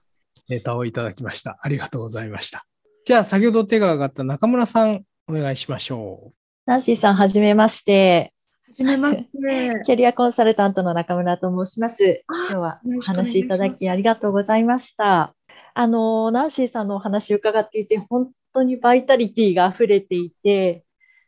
[0.47, 1.58] ネタをいただきました。
[1.63, 2.63] ありがとうございました。
[3.06, 6.34] じゃあ、先ほど手が挙がった中村さん、お願いしましょう。
[6.67, 8.34] ナンシーさん、はじめまして。
[8.67, 9.32] はじめまして。
[9.84, 12.21] キャリアコンサルタントの中村と申します。
[12.30, 15.34] 今日はお話しいただきありがとうございました。
[15.73, 20.84] あの、ナンシーさんのお話を伺っていて、本当にバイタリティが溢れていて、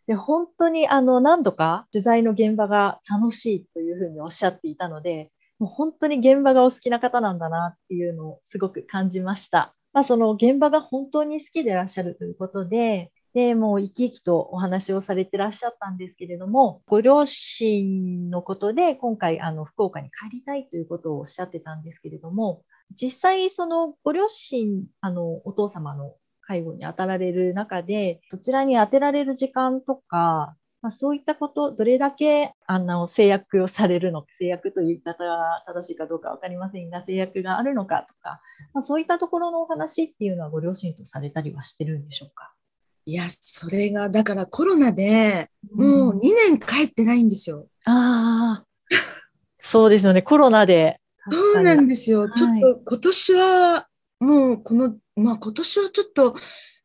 [0.09, 9.75] で、本当にあの何度か取材の現場が楽しいというふうにおっしゃっていたので、もう本当に現場がお好きな方なんだなっていうのをすごく感じました。
[9.93, 22.63] まあ、その現場が本当に好きでいらっしゃるということで、で、もう生き生きとお話をされてらっしゃったんですけれども、ご両親のことで今回、あの、福岡に帰りたいということをおっしゃってたんですけれども、
[22.95, 26.15] 実際、そのご両親、あの、お父様の
[26.49, 38.39] 介護に当たられる中で、そちらに当てられる時間とか、まあ、そういったこと、どれだけあの制約をされるのか、制約という言い方が正しいかどうか分かりませんが、制約があるのかとか、
[38.73, 42.51] まあ、そういったところのお話っていうのはご両親とされたりはしてるんでしょうか？
[43.05, 47.67] いや、それが、だからコロナでもう2年帰ってないんですよ。
[47.85, 48.65] うん、ああ、
[49.59, 50.99] そうですよね、コロナで。
[51.29, 52.27] そうなんですよ。
[52.31, 53.87] ちょっと今年は、
[54.19, 56.35] もうこの、まあ今年はちょっと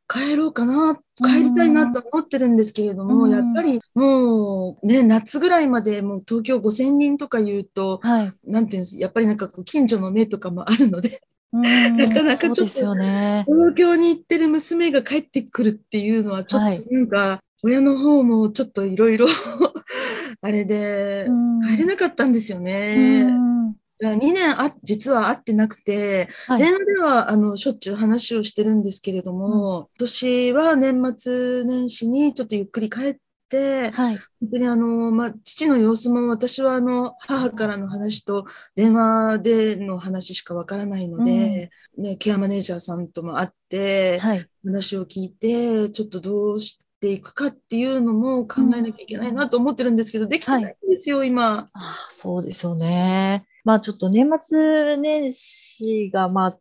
[0.09, 19.27] 帰ろうかな、帰りたいなと思ってるんですけれども、やっぱりもうね、夏ぐらいまでもう東京5000人とか言うと、はい、なんていうんです、やっぱりなんかこう近所の目とかもあるので、 なかなかちょっと、ね、東京に行ってる娘が帰ってくるっていうのはちょっとなんか、はい、親の方もちょっといろいろ
[20.43, 21.29] あれで
[21.71, 23.54] 帰れなかったんですよね。
[24.03, 33.17] 2年あ実は会ってなくて、はい、電話ではあのしょっちゅう話をしてるんですけれども、うん、今年は年末年始にちょっとゆっくり帰っ
[33.49, 51.69] て、はい、本当にあの、まあ、父の様子も私はあの母からの話と電話での話しかわからないので、うん、ね、ケアマネージャーさんとも会って、はい、話を聞いてちょっとどうしていくかっていうのも考えなきゃいけないなと思ってるんですけど、できてないんですよ、今。
[51.73, 53.47] あそうですよね。
[53.65, 56.59] まあちょっと年末年始がまあ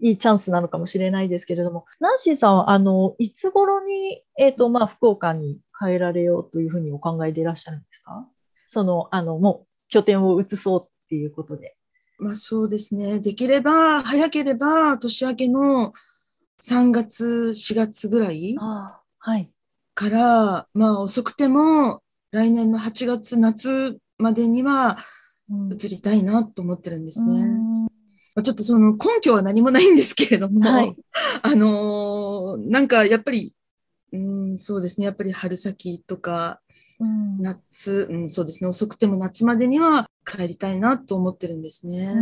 [0.00, 8.26] いいチャンスなのかもしれないですけれども、ナンシーさんは、あの、いつ頃に、えっ、ー、と、まあ、福岡に帰られようというふうにお考えでいらっしゃるんですか？
[8.66, 11.74] その、あの、もう拠点を移そうっていうことで。
[12.18, 13.18] まあそうですね。
[13.20, 15.92] できれば、早ければ年明けの
[16.62, 18.56] 3月、4月ぐらい
[19.18, 19.50] はい。
[19.94, 24.96] から、まあ遅くても来年の8月、夏までには、
[25.70, 27.46] 移りたいなと思ってるんですね。
[28.34, 30.96] まあ、ちょっとその根拠は何もないんですけれども、はい、
[31.42, 33.54] あのー、なんかやっぱり、
[34.12, 36.60] うん、そうですね、やっぱり春先とか、
[37.40, 42.14] 夏、うん、そうですね、遅くても夏までには帰りたいなと思ってるんですね。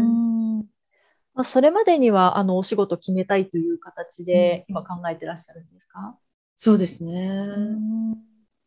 [1.35, 6.19] まあ、それまでにはあのお仕事決めたいという形で今考えてらっしゃるんですか、
[6.57, 7.49] そうですね。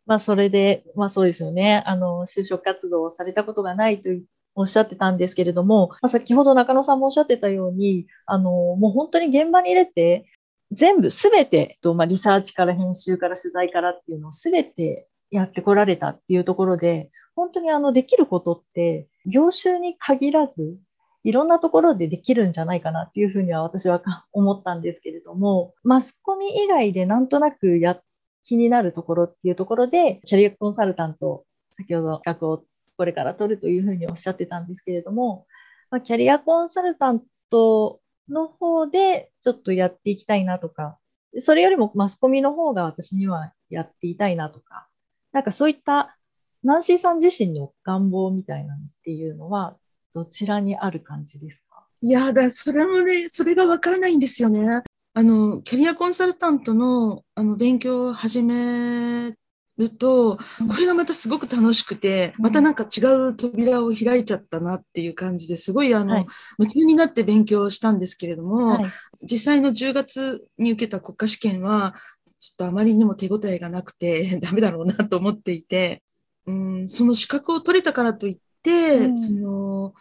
[0.05, 1.83] まあ、それで、まあそうですよね。
[1.85, 10.25] あの、就職活動をされたことがないというおっしゃってたんですけれども、まあ、先ほど中野さんもおっしゃってたように、あの、もう本当に現場に出て、
[10.71, 20.77] 全部すべて、とまあ、リサーチから編集から取材からっていうのをすべてやってこられたっていうところで、本当にあのできることって、業種に限らず、
[21.23, 24.01] いろんなところでできるんじゃないかなっていうふうには私は
[24.33, 27.99] 思ったんですけれども、マスコミ以外でなんとなくや
[28.43, 32.63] 気になるところっていうところで、キャリアコンサルタント、先ほど企画を
[32.97, 35.47] これから取るというふうにおっしゃってたんですけれども、
[35.89, 40.97] まあ、キャリアコンサルタントの方でちょっとやっていきたいなとか、
[41.39, 44.87] それよりもマスコミの方が私にはやっていたいなとか、
[45.31, 46.17] なんかそういった
[46.63, 49.75] ナンシーさん自身の願望みたいなのっていうのは
[50.13, 51.85] どちらにある感じですか？
[52.01, 54.83] いやだ、それもね、それがわからないんですよね。
[55.15, 59.33] あの、キャリアコンサルタントのあの勉強を始め
[59.77, 60.41] ると、こ
[60.77, 66.25] れがまたすごく楽しくて、またなんか違う扉を開いちゃったなっていう感じですごいあの、はい、
[66.59, 68.85] 夢中になって勉強したんですけれども、はい、
[69.23, 71.95] 実際の10月に受けた国家試験は、
[72.39, 76.03] ちょっとあまりにも手応えがなくて ダメだろうなと思っていて、
[76.45, 79.93] うん、その資格を取れたからといって、うん、その、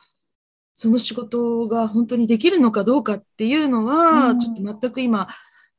[0.75, 5.29] その仕事が本当にできるのかどうかっていうのは、うん、ちょっと全く今、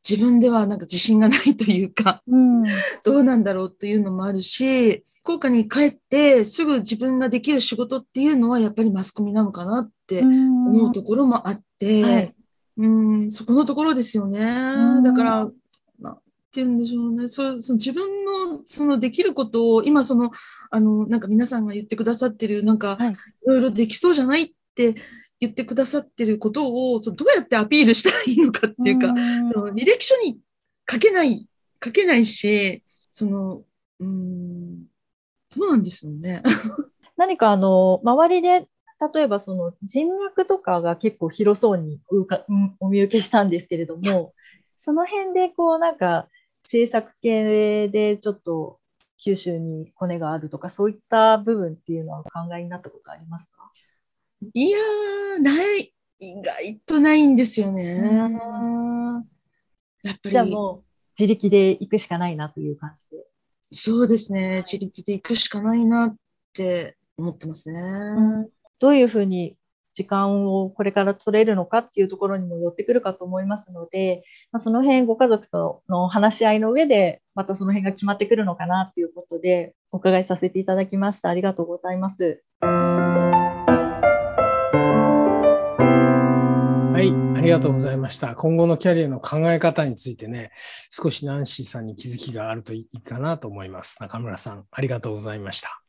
[0.08, 2.64] 自分ではなんか自信がないというか、うん、
[3.04, 12.36] どうなんだろうというのもあるし、福岡に帰ってすぐ自分ができる仕事っていうのはやっぱりマスコミなのかなって思うところもあって、はい、
[12.78, 14.40] うんそこのところですよね。
[15.04, 15.50] だから、
[16.00, 16.22] なんて
[16.56, 17.30] 言うんでしょうね。
[17.30, 20.32] そその自分のそのできることを今その、
[20.70, 24.96] あの、なんか皆さんが言ってくださってる、なんか、いろいろできそうじゃないって
[25.44, 29.12] 言ってくださってることをそのどうやってアピールしたらいいのかっていうか、う
[29.52, 30.40] その履歴書に
[30.90, 31.48] 書けない、
[31.84, 33.64] 書けないし、その、
[34.00, 34.84] うん、
[35.56, 36.42] どうなんですよね。
[37.18, 38.68] 何かあの、周りで、
[39.14, 42.00] 例えばその人脈とかが結構広そうに
[42.80, 44.34] お見受けしたんですけれども、
[44.78, 46.30] その辺でこうなんか
[46.66, 48.80] 制作系でちょっと
[49.18, 53.72] 九州にコネがあるとか、そういった部分っていうのはお考えになったことありますか？
[54.54, 58.26] いやー、ない、意外とないんですよね。
[60.04, 60.32] やっぱり。
[60.32, 60.84] じゃあも
[61.18, 63.24] 自力で行くしかないなという感じで。
[63.72, 64.64] そうですね。
[64.66, 66.16] 自力で行くしかないなっ
[66.54, 67.80] て思ってますね。
[67.80, 69.56] うんどういうふうに
[69.94, 81.30] 時間をこれから取れるのかっていうところにも寄ってくるかと思いますので、まあ、その辺ご家族との話し合いの上で、またその辺が決まってくるのかなっていうことで、お伺いさせていただきました。
[81.30, 82.44] ありがとうございます。
[87.44, 88.36] ありがとうございました。
[88.36, 90.54] 今後のキャリアの考え方についてね、
[90.90, 93.98] 少しナンシーさんに気づきがあるといいかなと思います。
[94.00, 95.82] 中村さん、ありがとうございました。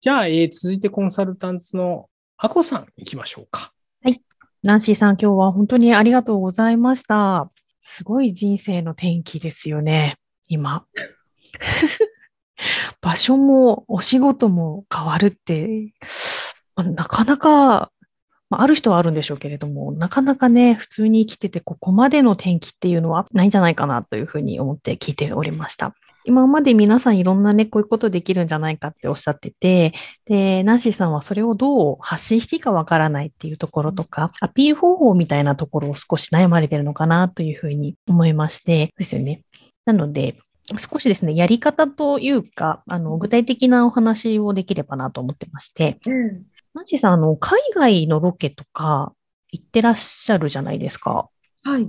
[0.00, 3.72] じゃあ、えー続いてコンサルタントのアコさん行きましょうか。
[4.02, 4.20] はい
[4.64, 7.52] ナンシーさん、今日は本当にありがとうございました。
[7.84, 10.16] すごい人生の転機ですよね、
[10.48, 10.86] 今。
[13.00, 15.94] 場所もお仕事も変わるって、
[16.76, 17.92] なかなか、
[18.50, 25.94] まあある人はあるんでしょうけれども、なかなかね、普通に生きてて、ここまでの転機っていうのはないんじゃないかなというふうに思って聞いておりました。
[26.26, 29.94] 今まで皆さんいろんなね、こういうことできるんじゃないかっておっしゃってて、
[30.26, 39.42] で、ナンシーさんはそれをどう発信していいかわからないっていうところとか、アピール方法みたいなところを少し悩まれてるのかなというふうに思いまして、ですよね。
[39.84, 40.36] なので、
[40.78, 46.42] 少しですね、やり方というか、あの、具体的なお話をできればなと思ってまして、うん。
[46.76, 49.14] ナンシーさん、あの、海外のロケとか
[49.50, 51.30] 行ってらっしゃるじゃないですか。
[51.64, 51.84] はい。
[51.84, 51.88] っ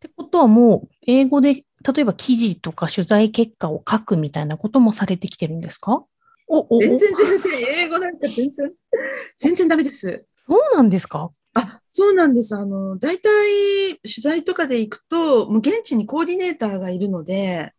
[0.00, 1.64] てことはもう、英語で、例
[2.00, 6.04] えば記事とか取材結果を書くみたいなこともされてきてるんですか？
[6.46, 7.52] お、全然全然、
[7.86, 8.72] 英語なんか全然、
[9.38, 10.26] 全然ダメです。
[10.46, 11.30] そうなんですか？
[11.54, 12.54] あ、そうなんです。
[12.54, 13.30] あの、大体
[14.02, 17.72] 取材とかで行くと、もう現地にコーディネーターがいるので、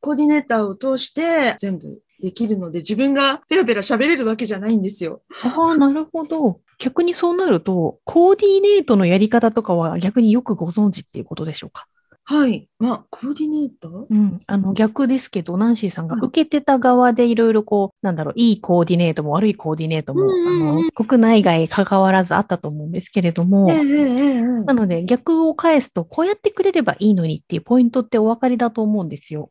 [0.00, 5.22] コーディネーターを通して全部できるので、自分がペラペラ喋れるわけじゃないんですよ。
[5.44, 6.60] ああ、なるほど。
[6.78, 11.86] 逆にそうなると、コーディネートのやり方とかは逆によくご存知っていうことでしょうか？
[12.24, 12.68] はい。
[12.78, 14.38] まあ、コーディネーターうん。
[14.46, 23.66] あの、逆ですけど、ナンシーさんがうん受けてた側でいろいろこう、なんだろう、いいコーディネートも悪いコーディネートも、あの、国内外関わらずあったと思うんですけれども
[24.64, 29.50] なので逆を返すと、こうやってくれればいいのにっていうポイントってお分かりだと思うんですよ。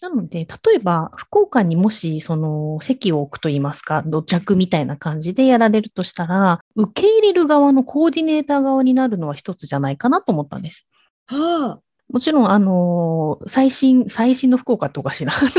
[0.00, 10.86] なので、例えば、福岡にもし、その、席を置くといいますか、土着みたいな感じでやられるとしたら、受け入れる側のコーディネーター側になるのは一つじゃないかなと思ったんです。
[11.26, 11.89] はあ。
[12.12, 15.50] もちろん、あのー最新、最新の福岡とかしら、 あの、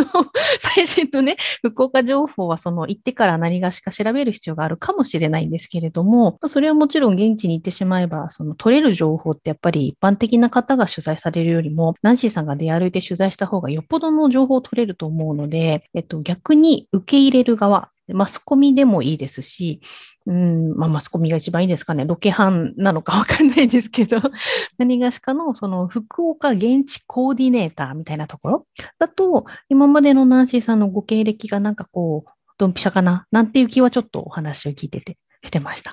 [0.59, 19.81] 最新のね、福岡情報は、その、行ってから何がしか調べる必要があるかもしれないんですけれども、それはもちろん現地に行ってしまえば、その、取れる情報ってやっぱり一般的な方が取材されるよりも、ナンシーさんが出歩いて取材した方がよっぽどの情報を取れると思うので、えっと、逆に受け入れる側、マスコミでもいいですし、
[20.25, 22.05] うん、まあ、マスコミが一番いいですかね。
[22.05, 24.17] ロケハンなのかわかんないですけど、
[24.77, 28.67] 何がしかの、その、福岡現地コーディネーターみたいなところ？
[28.99, 33.25] だと、今までのナンシーさんのご経歴がなんかこう、ドンピシャかな？
[33.31, 35.91] なんていう気はちょっとお話を聞いてて、してました。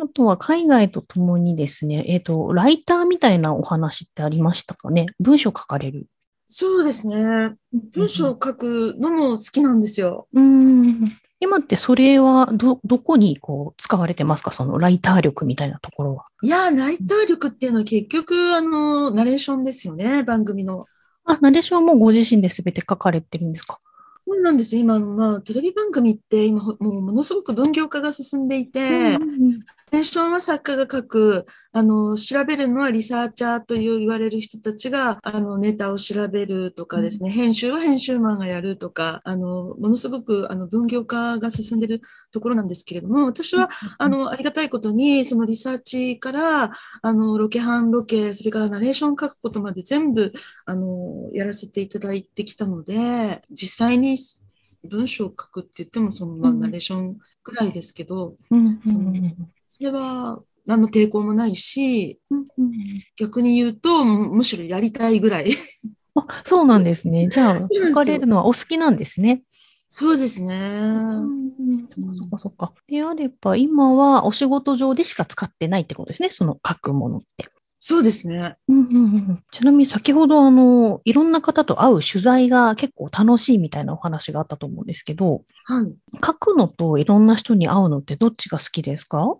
[0.00, 5.06] あとは海外とともにですね、えっ、と、ライターみたいなお話ってありましたかね？
[5.18, 6.06] 文章書かれる。
[6.50, 7.56] そうですね。
[7.94, 10.28] 文章を書くのも好きなんですよ。
[10.32, 11.04] うん。
[11.40, 14.50] 今ってそれはど、どこにこう使われてますか？
[14.50, 16.24] そのライター力みたいなところは。
[16.42, 20.86] いやー、ライター力っていうのは結局、あの、ナレーションですよね、番組の。
[21.26, 23.78] あ、ナレーションはもうご自身で全て書かれてるんですか？
[24.26, 24.74] そうなんです。
[24.76, 42.00] 今、まあ、テレビ番組って今、ほもうものすごく分業化が進んでいて、うんナレーションは作家が書く、あの、調べるのはリサーチャーという言われる人たちが、あの、ネタを調べるとかですね、編集は編集マンがやるとか、あの、ものすごく、あの、分業化が進んでいる
[42.32, 43.68] ところなんですけれども、私は、
[43.98, 46.72] あの、ありがたいことに、そのリサーチから、
[47.02, 50.32] あの、ロケハンロケ、それからナレーション書くことまで全部、
[50.66, 54.18] あの、やらせていただいてきたので、実際に
[54.84, 56.60] 文章を書くって言っても、その、まあ、うん。
[56.60, 59.16] ナレーションくらいですけど、うんうん。
[59.16, 62.72] うんそれは何の抵抗もないし、うんうん
[63.16, 65.52] 逆に言うと、むむしろやりたいぐらい。
[66.14, 67.28] あ、そうなんですね。
[67.32, 69.42] じゃあ、そうなんですよ書かれるのはお好きなんですね。
[69.88, 70.54] そうですね。
[70.54, 71.48] うん
[72.14, 72.72] そっかそっか。
[72.86, 76.28] であれば、今はお仕事上でしか使ってないってことですね。
[76.30, 77.46] その書くものって。
[77.80, 78.56] そうですね。
[78.68, 85.94] うんうんうんちなみに先ほど、あの、いろんな方と会う取材が結構楽しいみたいなお話があったと思うんですけど、はい。
[86.24, 89.36] 書くのといろんな人に会うのってどっちが好きですか？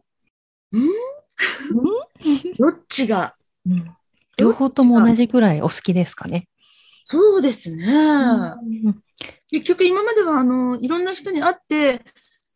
[2.58, 3.34] どっちが？
[3.66, 3.90] うん
[4.36, 6.48] 両方とも同じくらいお好きですかね。
[7.02, 7.84] そうですね。
[7.86, 9.02] うん
[9.50, 12.02] 結局今までは、あの、いろんな人に会って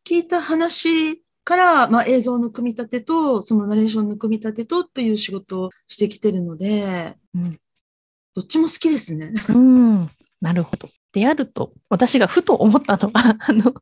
[0.06, 7.58] 聞いた話から、まあ、映像の組み立てと、そのナレーションの組み立てとという仕事をしてきてるので、うん
[8.34, 9.32] どっちも好きですね。
[9.48, 10.10] うん、
[10.40, 10.88] なるほど。
[11.12, 13.74] であると、私がふと思ったのは、あの、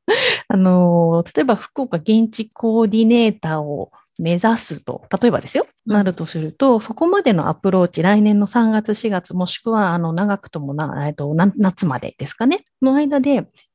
[0.48, 5.94] あの、例えば福岡現地コーディネーターを目指すと、例えばですよ、うん。
[5.94, 13.30] なるとすると、そこまでのアプローチ、来年の3月、4月、もしくは、あの、長くともな、えっと、な夏までですかね、の間で、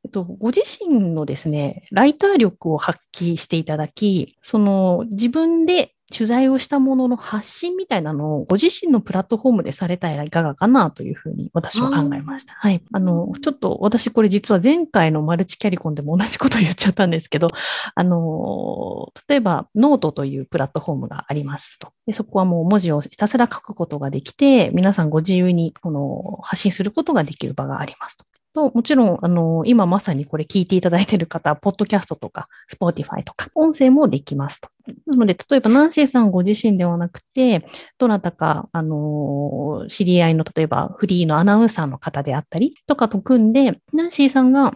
[0.06, 12.54] えっと、ご自身のですね、ライター力を発揮していただき、その、自分で取材をしたものの発信みたいなのをご自身のプラットフォームでされたらいかがかなというふうに私は考えました。
[12.54, 12.82] はい。
[12.94, 17.48] あの、ちょっと私これ実は前回のマルチキャリコンでも同じことを言っちゃったんですけど、
[17.96, 21.92] あの、例えばノートというプラットフォームがありますと。
[22.06, 28.26] でそこはもう文字をひたすら書くことができて、皆さんご自由にこの発信することができる場がありますと。
[28.56, 34.70] と、もちろん、あの、今まさにこれ聞いていただいている方、ポッドキャストとか、スポーティファイとか、音声もできますと。
[35.06, 44.74] なので、例えば、ナンシーさんご自身ではなくて、どなたか、あの、知り合いの、例えば、フリーのアナウンサーの方であったりとかと組んで、ナンシーさんが、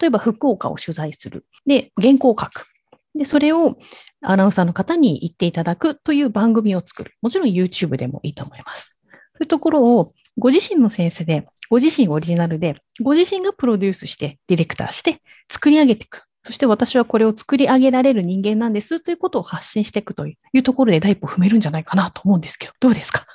[0.00, 1.44] 例えば、福岡を取材する。
[1.66, 2.66] で、原稿を書く。
[3.14, 3.76] で、それを
[4.22, 7.12] アナウンサーの方に言っていただくという番組を作る。
[7.20, 8.96] もちろん YouTube でもいいと思います。
[9.12, 16.22] そういうところをご自身のセンスで、ご自身オリジナルで、ご自身がプロデュースして、ディレクターして、作り上げていく。
[16.46, 23.26] そして私はこれを作り上げられる人間なんですということを発信していくというところで第一歩踏めるんじゃないかなと思うんですけど、どうですか？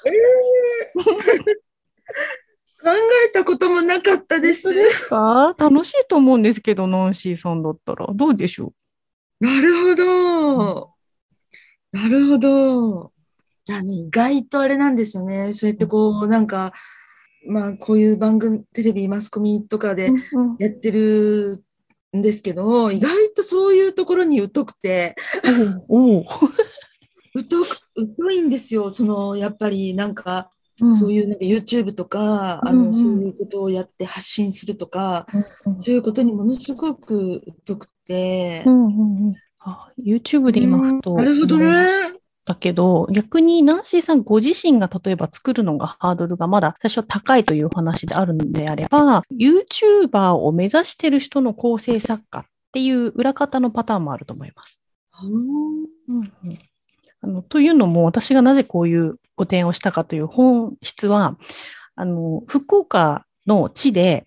[2.82, 2.91] 考
[3.25, 4.71] えたこともなかったです。
[4.73, 5.55] ですか？
[5.57, 8.07] 楽しいと思うんですけど、ナンシーさんだったら。
[8.13, 8.73] どうでしょ
[9.39, 10.93] なるほど。
[11.91, 13.11] なるほど。
[13.67, 15.53] いやね、意外とあれなんですよね。
[15.53, 16.73] そうやってこう、なんか、
[17.48, 21.64] まあ、こういう番組、テレビ、マスコミとかでう、うんやってる
[22.16, 25.16] んですけど、意外とそういうところに疎くて、
[25.88, 26.26] おう。
[27.50, 28.92] 疎く、疎いんですよ。
[28.92, 30.96] その、やっぱりなんか、うん。
[30.96, 32.94] そういうなんか YouTube とか、あの、うんうん。
[32.94, 35.28] そういうことをやって発信するとか、
[35.66, 38.64] うんそういうことにものすごく疎くて。
[38.66, 39.34] う、んうんうん。
[39.60, 41.66] あ YouTube で今ふとなるほど思
[42.50, 42.56] いましね。
[42.56, 54.82] たけど、逆にナンシーさんご自身が例えば作るのがハードルがまだ最初は高いというお話であるのであれば、YouTuber を目指してる人の構成作家っていう裏方のパターンもあると思います。
[57.22, 61.38] あのというのも、私がなぜこういうご提案をしたかという本質は、
[61.95, 64.26] あの福岡の地で、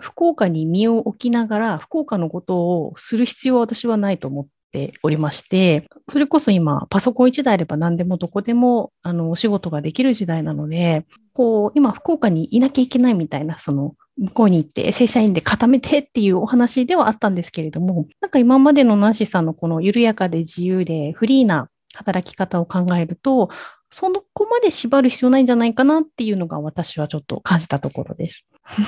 [0.00, 23.50] 福岡に身を置きながら、福岡のことをする必要は私はないと思っておりまして、それこそ今、パソコン1台あれば何でもどこでもあのお仕事ができる時代なので、こう今、福岡にいなきゃいけないみたいな、その向こうに行って正社員で固めてっていうお話ではあったんですけれども、なんか今までのナンシさんのこの緩やかで自由でフリーな働き方を考えると、
[23.92, 28.44] そのこまで縛る必要ないんじゃないかなっていうのが私はちょっと感じたところです。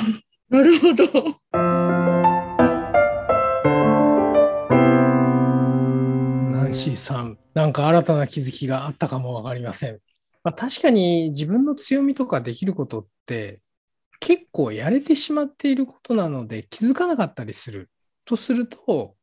[0.51, 2.36] なるほど。
[6.77, 9.99] ナンシーさん、なんか新たな気づきがあったかもわかりません。
[10.45, 13.61] まあ、確かに自分の強みとかできることって
[14.20, 17.89] 結構やれてしまっていることなので気づかなかったりする。
[18.27, 19.14] とすると、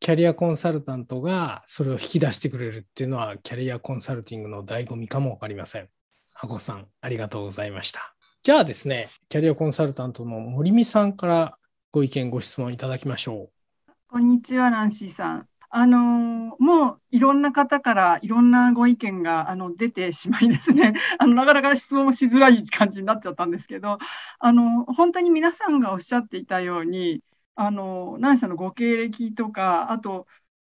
[0.00, 5.88] キャリアコンサルタントがそれを引き出してくれるっていうのはキャリアコンサルティングの醍醐味かもわかりません。
[6.34, 8.16] あこさん、ありがとうございました。
[8.42, 11.58] じゃあですね、キャリアコンサルタントの森美さんから
[11.92, 13.48] ご意見、ご質問いただきましょ
[13.88, 15.48] うこんにちは、ナンシーさん。
[15.78, 23.98] あのもういろんな方からいろんなご意見があの出てしまいですね、 あのなかなか質問もしづらい感じになっちゃったんですけど、
[24.38, 27.22] あの本当に皆さんがおっしゃっていたように、
[27.56, 30.26] あの何さんのご経歴とか、あと、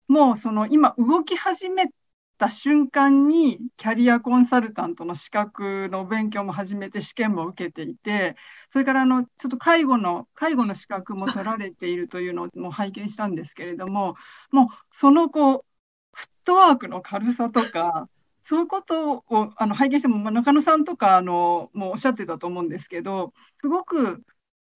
[0.08, 1.88] もうその今、動き始め
[2.36, 8.36] た瞬間に、キャリアコンサルタントの資格の勉強も始めて、試験も受けていて、
[8.70, 14.16] それからあのちょっと介護の介護の資格も取られているというのも拝見したんですけれども、
[14.50, 15.64] もうそのこう
[16.12, 18.08] フットワークの軽さとか、
[18.42, 23.32] そういうことをあの拝見しても、まあ、中野さんとかあのもうおっしゃってたと思うんですけど、
[23.62, 24.22] すごく、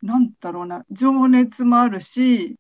[0.03, 2.57] なんだろうな、情熱もあるし、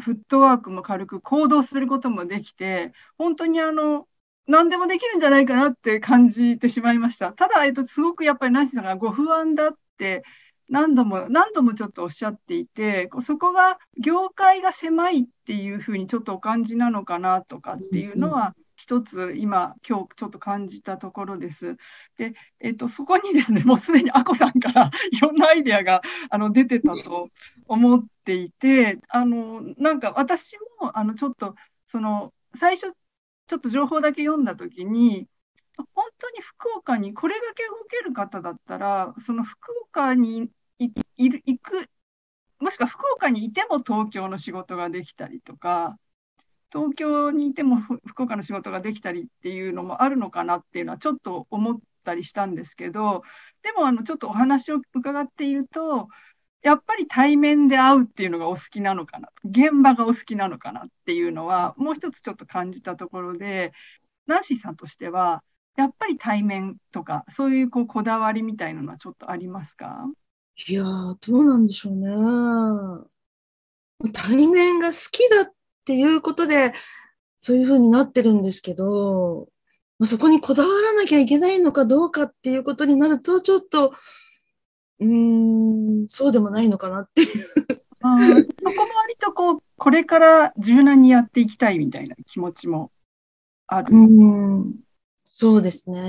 [0.00, 4.08] フットワークも軽く行動することもできて、本当にあの
[4.50, 7.32] 何でもできるんじゃないかなって感じてしまいました。
[7.32, 10.24] ただ、えっと、すごくやっぱりナンシーさんがご不安だって
[10.68, 21.76] 何度も何度もちょっとおっしゃっていて、そこが業界が狭いっていうふうにちょっとお感じなのかなとかっていうのは、一つ今、今日ちょっと感じたところです。
[22.16, 27.28] で、えっと、そこにですね、もうすでにあこさんから いろんなアイデアがあの出てたと
[27.66, 31.54] 思っていて、あのなんか私もあのちょっと
[31.86, 32.94] その最初
[33.50, 35.26] ちょっと情報だけ読んだ時に
[35.76, 40.48] 本当に福岡にこれだけ動ける方だったらその福岡に
[40.78, 40.92] 行
[41.60, 41.88] く
[42.60, 45.98] もしくは福岡にいても東京の仕事ができたりとか
[46.72, 53.22] 東京にいても福岡の仕事ができたりっていうのもあるのかなっていうのはちょっと思ったりしたんですけど
[53.64, 56.06] でもあのちょっとお話を伺っていると
[56.62, 59.28] やっぱり対面で会うっていうのがお好きなのかな？
[59.44, 63.72] 現場がお好きなのかなっていうのはもう一つちょっと感じたところで
[64.26, 65.42] ナンシーさんとしては
[65.76, 70.06] やっぱり対面とかそういうこうこだわりみたいなのはちょっとありますか？
[70.68, 72.10] いや、どうなんでしょうね。
[74.12, 75.52] 対面が好きだっ
[75.86, 76.74] ていうことで、
[77.40, 79.48] そういうふうになってるんですけど、
[79.98, 83.94] まあ、そこにこだわらなきゃいけないのかどうかっていうことになると、ちょっと、
[85.00, 87.28] うーん、そうでもないのかなっていう。
[88.02, 88.16] あ
[88.58, 92.92] そこも割とこう、これから柔軟にやっていきたいみたいな気持ちも
[93.66, 93.94] ある。
[93.94, 94.74] うん、
[95.32, 96.00] そうですね。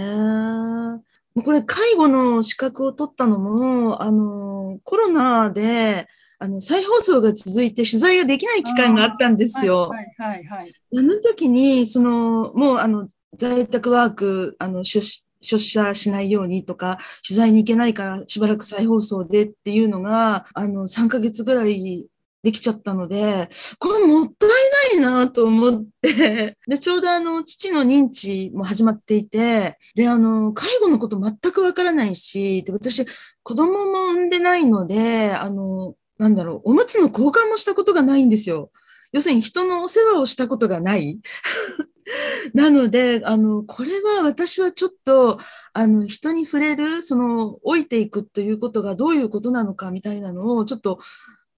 [1.43, 6.07] これ、介護の資格を取ったのも、あの、コロナで、
[6.39, 9.89] あの、再放送が続いて取材ができない期間があったんですよ。
[9.89, 10.73] はいはいはい。
[10.97, 22.07] あの時に、その、もう、あの、在宅ワーク、あの、出出社しないようにとか、取材に行けないからしばらく再放送でっていうのが、あの、3ヶ月ぐらい
[22.43, 24.47] できちゃったので、これもった
[24.97, 33.05] いないなと思って、で、ちょうどあの、父の認知も始まっていて、で、あの、介護のこと全くわからないし、で、私、
[33.43, 38.71] 子供も産んでないので、あの、なんだろう、おむつの交換もしたことがないんですよ。
[39.11, 41.19] 要するに人のお世話をしたことがない。
[42.53, 45.39] なので、あの、これは私はちょっと、
[45.73, 50.99] あの、人に触れる、その、老いていくということがどういうことなのかみたいなのを、ちょっと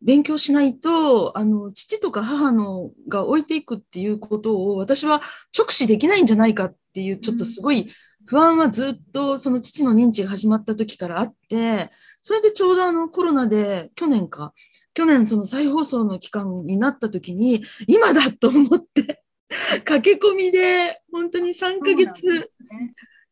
[0.01, 5.21] 勉強しないと、あの、父とか母のが老いていくっていうことを、私は
[5.57, 7.89] 直視できないんじゃないかっていう、ちょっとすごい
[8.25, 11.89] 不安はずっと、その父の認知が始まった時からあって、
[12.21, 14.53] それでちょうどあの、コロナで、去年か、
[14.93, 19.22] 去年その再放送の期間になった時に、今だと思って、
[19.85, 22.47] 駆け込みで、本当に3ヶ月、ね、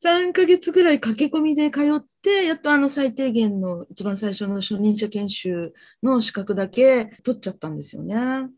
[0.03, 8.49] 3ヶ月ぐらい駆け込みで通って、やっとあの最低限の一番最初の初任者研修の資格だけ取っちゃったんですよね。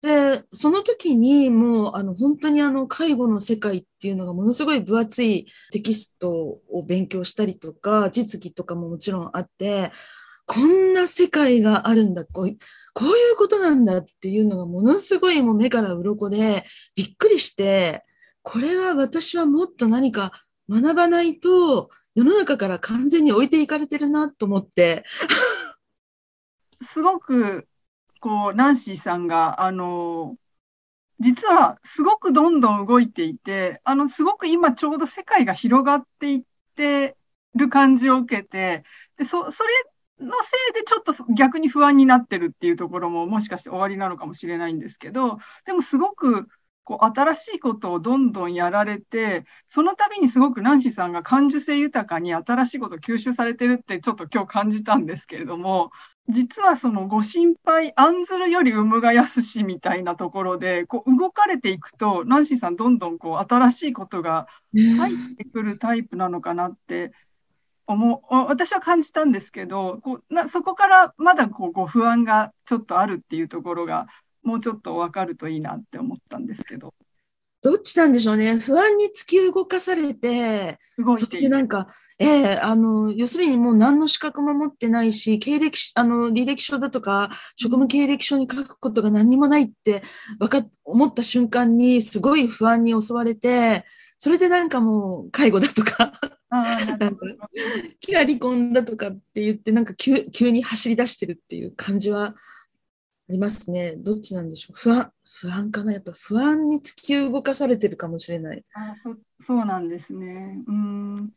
[0.00, 9.90] で、その時にもうあの本当にあの介護の世界っていうのがものすごい分厚いテキストを勉強したりとか、実技とかももちろんあって、
[10.48, 12.56] こんな世界があるんだ、こう
[12.94, 16.64] こういうことなんだっていうのがものすごいもう目から鱗で
[16.96, 18.02] びっくりして、
[18.42, 20.32] これは私はもっと何か
[20.70, 25.04] 学ばないと世の中から完全に置いていかれてるなと思って。
[26.80, 27.68] すごく
[28.20, 30.36] こうナンシーさんがあの
[31.20, 36.42] 実はすごくどんどん動いていてあのすごく今ちょうど世界が広がっていっ
[36.76, 37.16] て
[37.54, 38.84] る感じを受けて
[39.16, 39.70] でそそれ
[40.20, 46.48] のせいでちょっと逆に不安になってるっていうところももしかして終わりなのかもしれないんですけどでもすごく
[46.84, 55.90] こう新しいことをどんどんやられてその度にすごくナンシーさんが感受性豊かに新しいことを吸収されてるってちょっと今日感じたんですけれども
[56.30, 67.12] 実はそのご心配案ずるより産むが安しみたいなところでこう動かれていくとナンシーさんどんどんこう新しいことが入ってくるタイプなのかなって
[67.88, 74.06] 思う私は感じたんですけどこうなそこからまだこうご不安がちょっとあるっていうところが
[74.42, 76.94] もうちょっと分かるといいなって思ったんですけど。
[77.60, 78.56] どっちなんでしょうね。
[78.58, 81.88] 不安に突き動かされて、動いそういうなんか、
[82.20, 90.02] ええあの、要するにもう何の資格も持ってないし、経歴、あの、履歴書だとか、職務経歴書に書くことが何にもないって、
[90.38, 93.84] わか、思った瞬間に、すごい不安に襲われて、
[94.18, 96.12] それでなんかもう、介護だとか、
[96.50, 97.26] なんか、
[98.00, 102.34] 気が離婚だとかって言って、なんか急急に走り出してるっていう感じは、
[103.28, 103.94] ありますね。
[103.96, 104.76] どっちなんでしょう。
[104.76, 105.92] 不安、不安かな。
[105.92, 108.64] やっぱ不安に突き動かされてるかもしれない。
[108.72, 110.64] あそそうなんですね。
[110.66, 111.30] うん。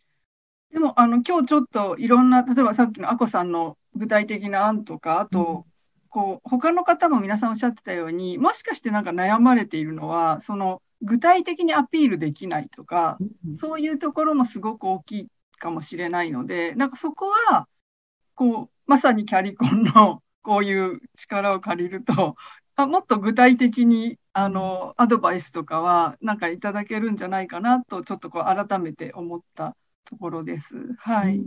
[0.72, 5.72] でも、あの、今日ちょっといろんな、例えばさっきのあこさんの具体的な案とか、あと、うん、
[6.10, 15.28] こう、他の方も皆さんおっしゃってたように、もしかしてなんか悩まれているのは、その、具体的にアピールできないとか、うん、そういうところもすごく大きい
[15.60, 17.68] かもしれないので、なんかそこは、
[18.36, 22.36] こう、まさにキャリコンの、 こういう力を借りると、
[22.76, 29.76] あもっと具体的にあのアドバイスとかはなんかいただけるんじゃないかなとちょっとこう改めて思った
[30.06, 30.78] ところです。
[30.98, 31.44] はい。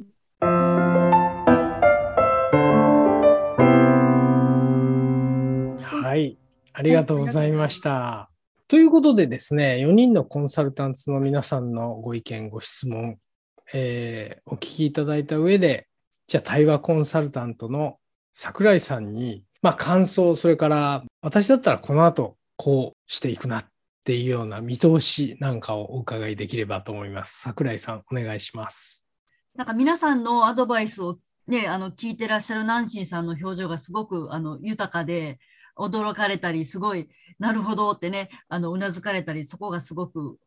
[5.82, 6.38] はい、
[6.72, 8.33] ありがとうございました。
[8.74, 13.20] ということでですね、4人のコンサルタンツの皆さんのご意見、ご質問、
[13.72, 15.86] えーお聞きいただいた上で、
[16.26, 17.98] じゃあ対話コンサルタントの
[18.32, 23.64] 桜井さんに、まあ感想、それから私だったらこの後こうしていくなっ
[24.04, 27.42] ていうような見通しなんかをお伺いできればと思います。
[27.42, 29.06] 桜井さん、お願いします。
[29.54, 35.38] なんか皆さんのアドバイスをね、あの聞いてらっしゃるナンシーさんの表情がすごくあの豊かで、
[35.76, 37.08] 驚かれたり、すごい、
[37.38, 40.38] なるほどってね、あのうなずかれたり、そこがすごく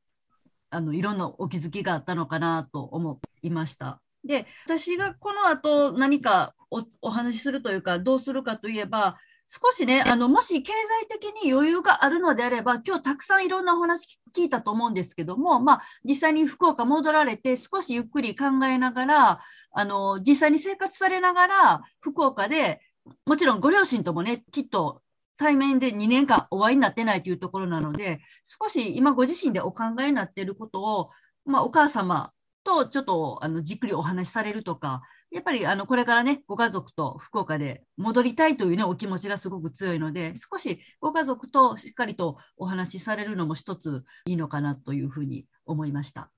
[0.69, 4.01] あのいろんなお気づきがあったのかなと思いました。
[4.23, 9.17] で、私がこの後何かおお話しするというか、どうするかといえば、
[9.49, 22.82] 少しね、あのもし経済的に余裕があるのであれば、今日たくさんいろんなお話聞いたと思うんですけども、まあ、実際に福岡戻られて、少しゆっくり考えながら、あの実際に生活されながら、福岡で
[23.25, 25.01] もちろんご両親ともね、きっと
[25.38, 31.09] 対面で2年間お会いになってないというところなので、少し今ご自身でお考えになっていることを、
[31.45, 32.31] まあ、お母様
[32.63, 46.29] とちょっとあのじっくりお話しされるとか、やっぱりあのこれからね、ご家族と福岡で戻りたいというね、お気持ちがすごく強いので、少しご家族としっかりとお話しされるのも一ついいのかなというふうに思いました。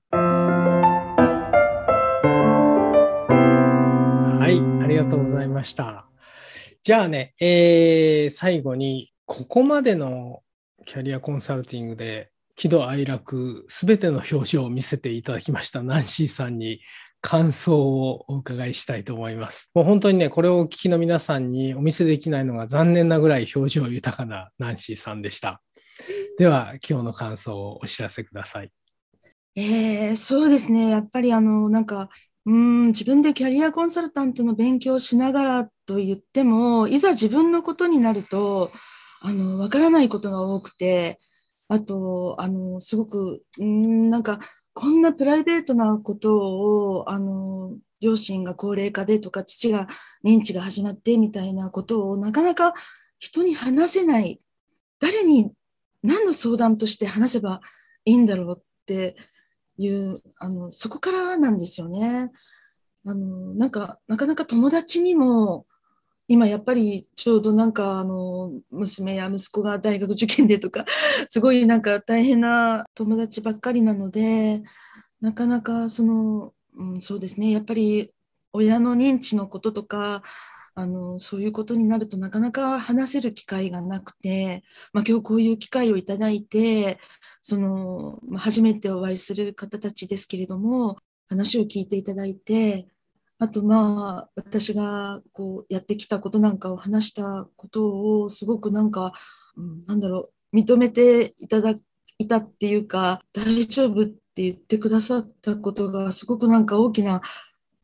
[4.40, 6.09] はい、ありがとうございました。
[6.90, 10.42] じゃあね、えー最後に、ここまでの
[10.86, 16.80] キャリアコンサルティングで、喜怒哀楽、すべての表情を見せていただきましたナンシーさんに
[17.20, 19.70] 感想をお伺いしたいと思います。
[19.72, 25.62] もう本当にね、これをお聞きの皆さんにお見せできないのが残念なぐらい表情豊かなナンシーさんでした。
[26.38, 28.72] では、今日の感想をお知らせください。
[29.54, 30.88] えーそうですね。
[30.88, 32.08] やっぱりあの、なんか、
[32.46, 38.70] うん、自分でキャリアコンサルタントの勉強をしながらと言っても、いざ自分のことになると、
[39.22, 41.18] あの、わからないことが多くて、
[41.66, 44.38] あと、あの、すごく、ん、なんか、
[44.72, 49.88] こんなプライベートなことを、あの、両親が高齢化でとか、父が
[50.24, 52.72] 認知が始まってみたいなことを、なかなか
[53.18, 54.40] 人に話せない。
[55.00, 55.50] 誰に、
[56.04, 57.62] 何の相談として話せば
[58.04, 59.16] いいんだろうって、
[59.76, 62.30] いう、あの、そこからなんですよね。
[63.04, 65.66] あの、なんか、なかなか友達にも、
[66.30, 70.84] 今やっぱりちょうどなんかあの、娘や息子が大学受験でとか、
[71.28, 74.62] すごいなんか大変な友達ばっかりなので、
[75.20, 78.12] なかなかその、うん、そうですね、やっぱり
[78.52, 80.22] 親の認知のこととか、
[80.76, 84.62] あの、そういうことになるとなかなか話せる機会がなくて、
[84.92, 87.00] まあ今日こういう機会をいただいて、
[87.42, 90.96] その、ま初めてお会いする方たちですけれども、
[91.28, 92.86] 話を聞いていただいて、
[93.42, 99.12] あとまあ、私がこうやってきたことなんかを話したことをすごくなんか、
[99.56, 101.74] うんなんだろう、認めていただ
[102.18, 107.22] いたっていうか、大丈夫って言ってくださったことがすごくなんか大きな、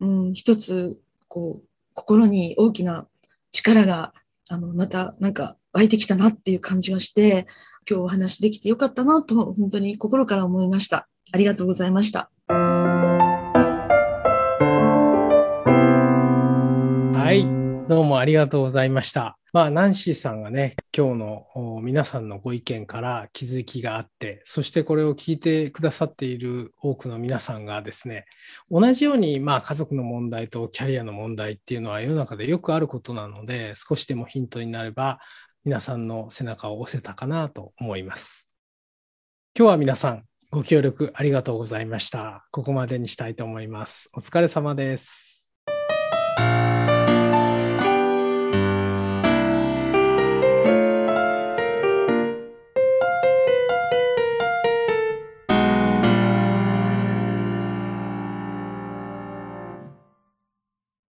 [0.01, 3.09] うん、一つ、こう、心に大きな
[3.51, 4.13] 力が、
[4.51, 7.47] あの、またなんか湧いてきたなっていう感じがして、
[7.89, 11.09] 今日お話できてよかったなと、本当に心から思いました。
[11.33, 12.31] ありがとうございました。
[17.27, 17.43] はい、
[17.89, 19.37] どうもありがとうございました。
[19.53, 28.27] まあ、ナンシーさんがね、今日の皆さんのご意見から気づきがあって、そしてこれを聞いてくださっている多くの皆さんがですね、
[28.71, 35.19] 同じように、まあ、家族の問題とキャリアの問題っていうのは世の中でよくあることなので、少しでもヒントになれば、
[35.65, 38.47] 皆さんの背中を押せたかなと思います。
[39.59, 40.23] 今日は皆さん、
[40.53, 42.47] ご協力ありがとうございました。
[42.53, 44.11] ここまでにしたいと思います。
[44.15, 45.35] お疲れ様です。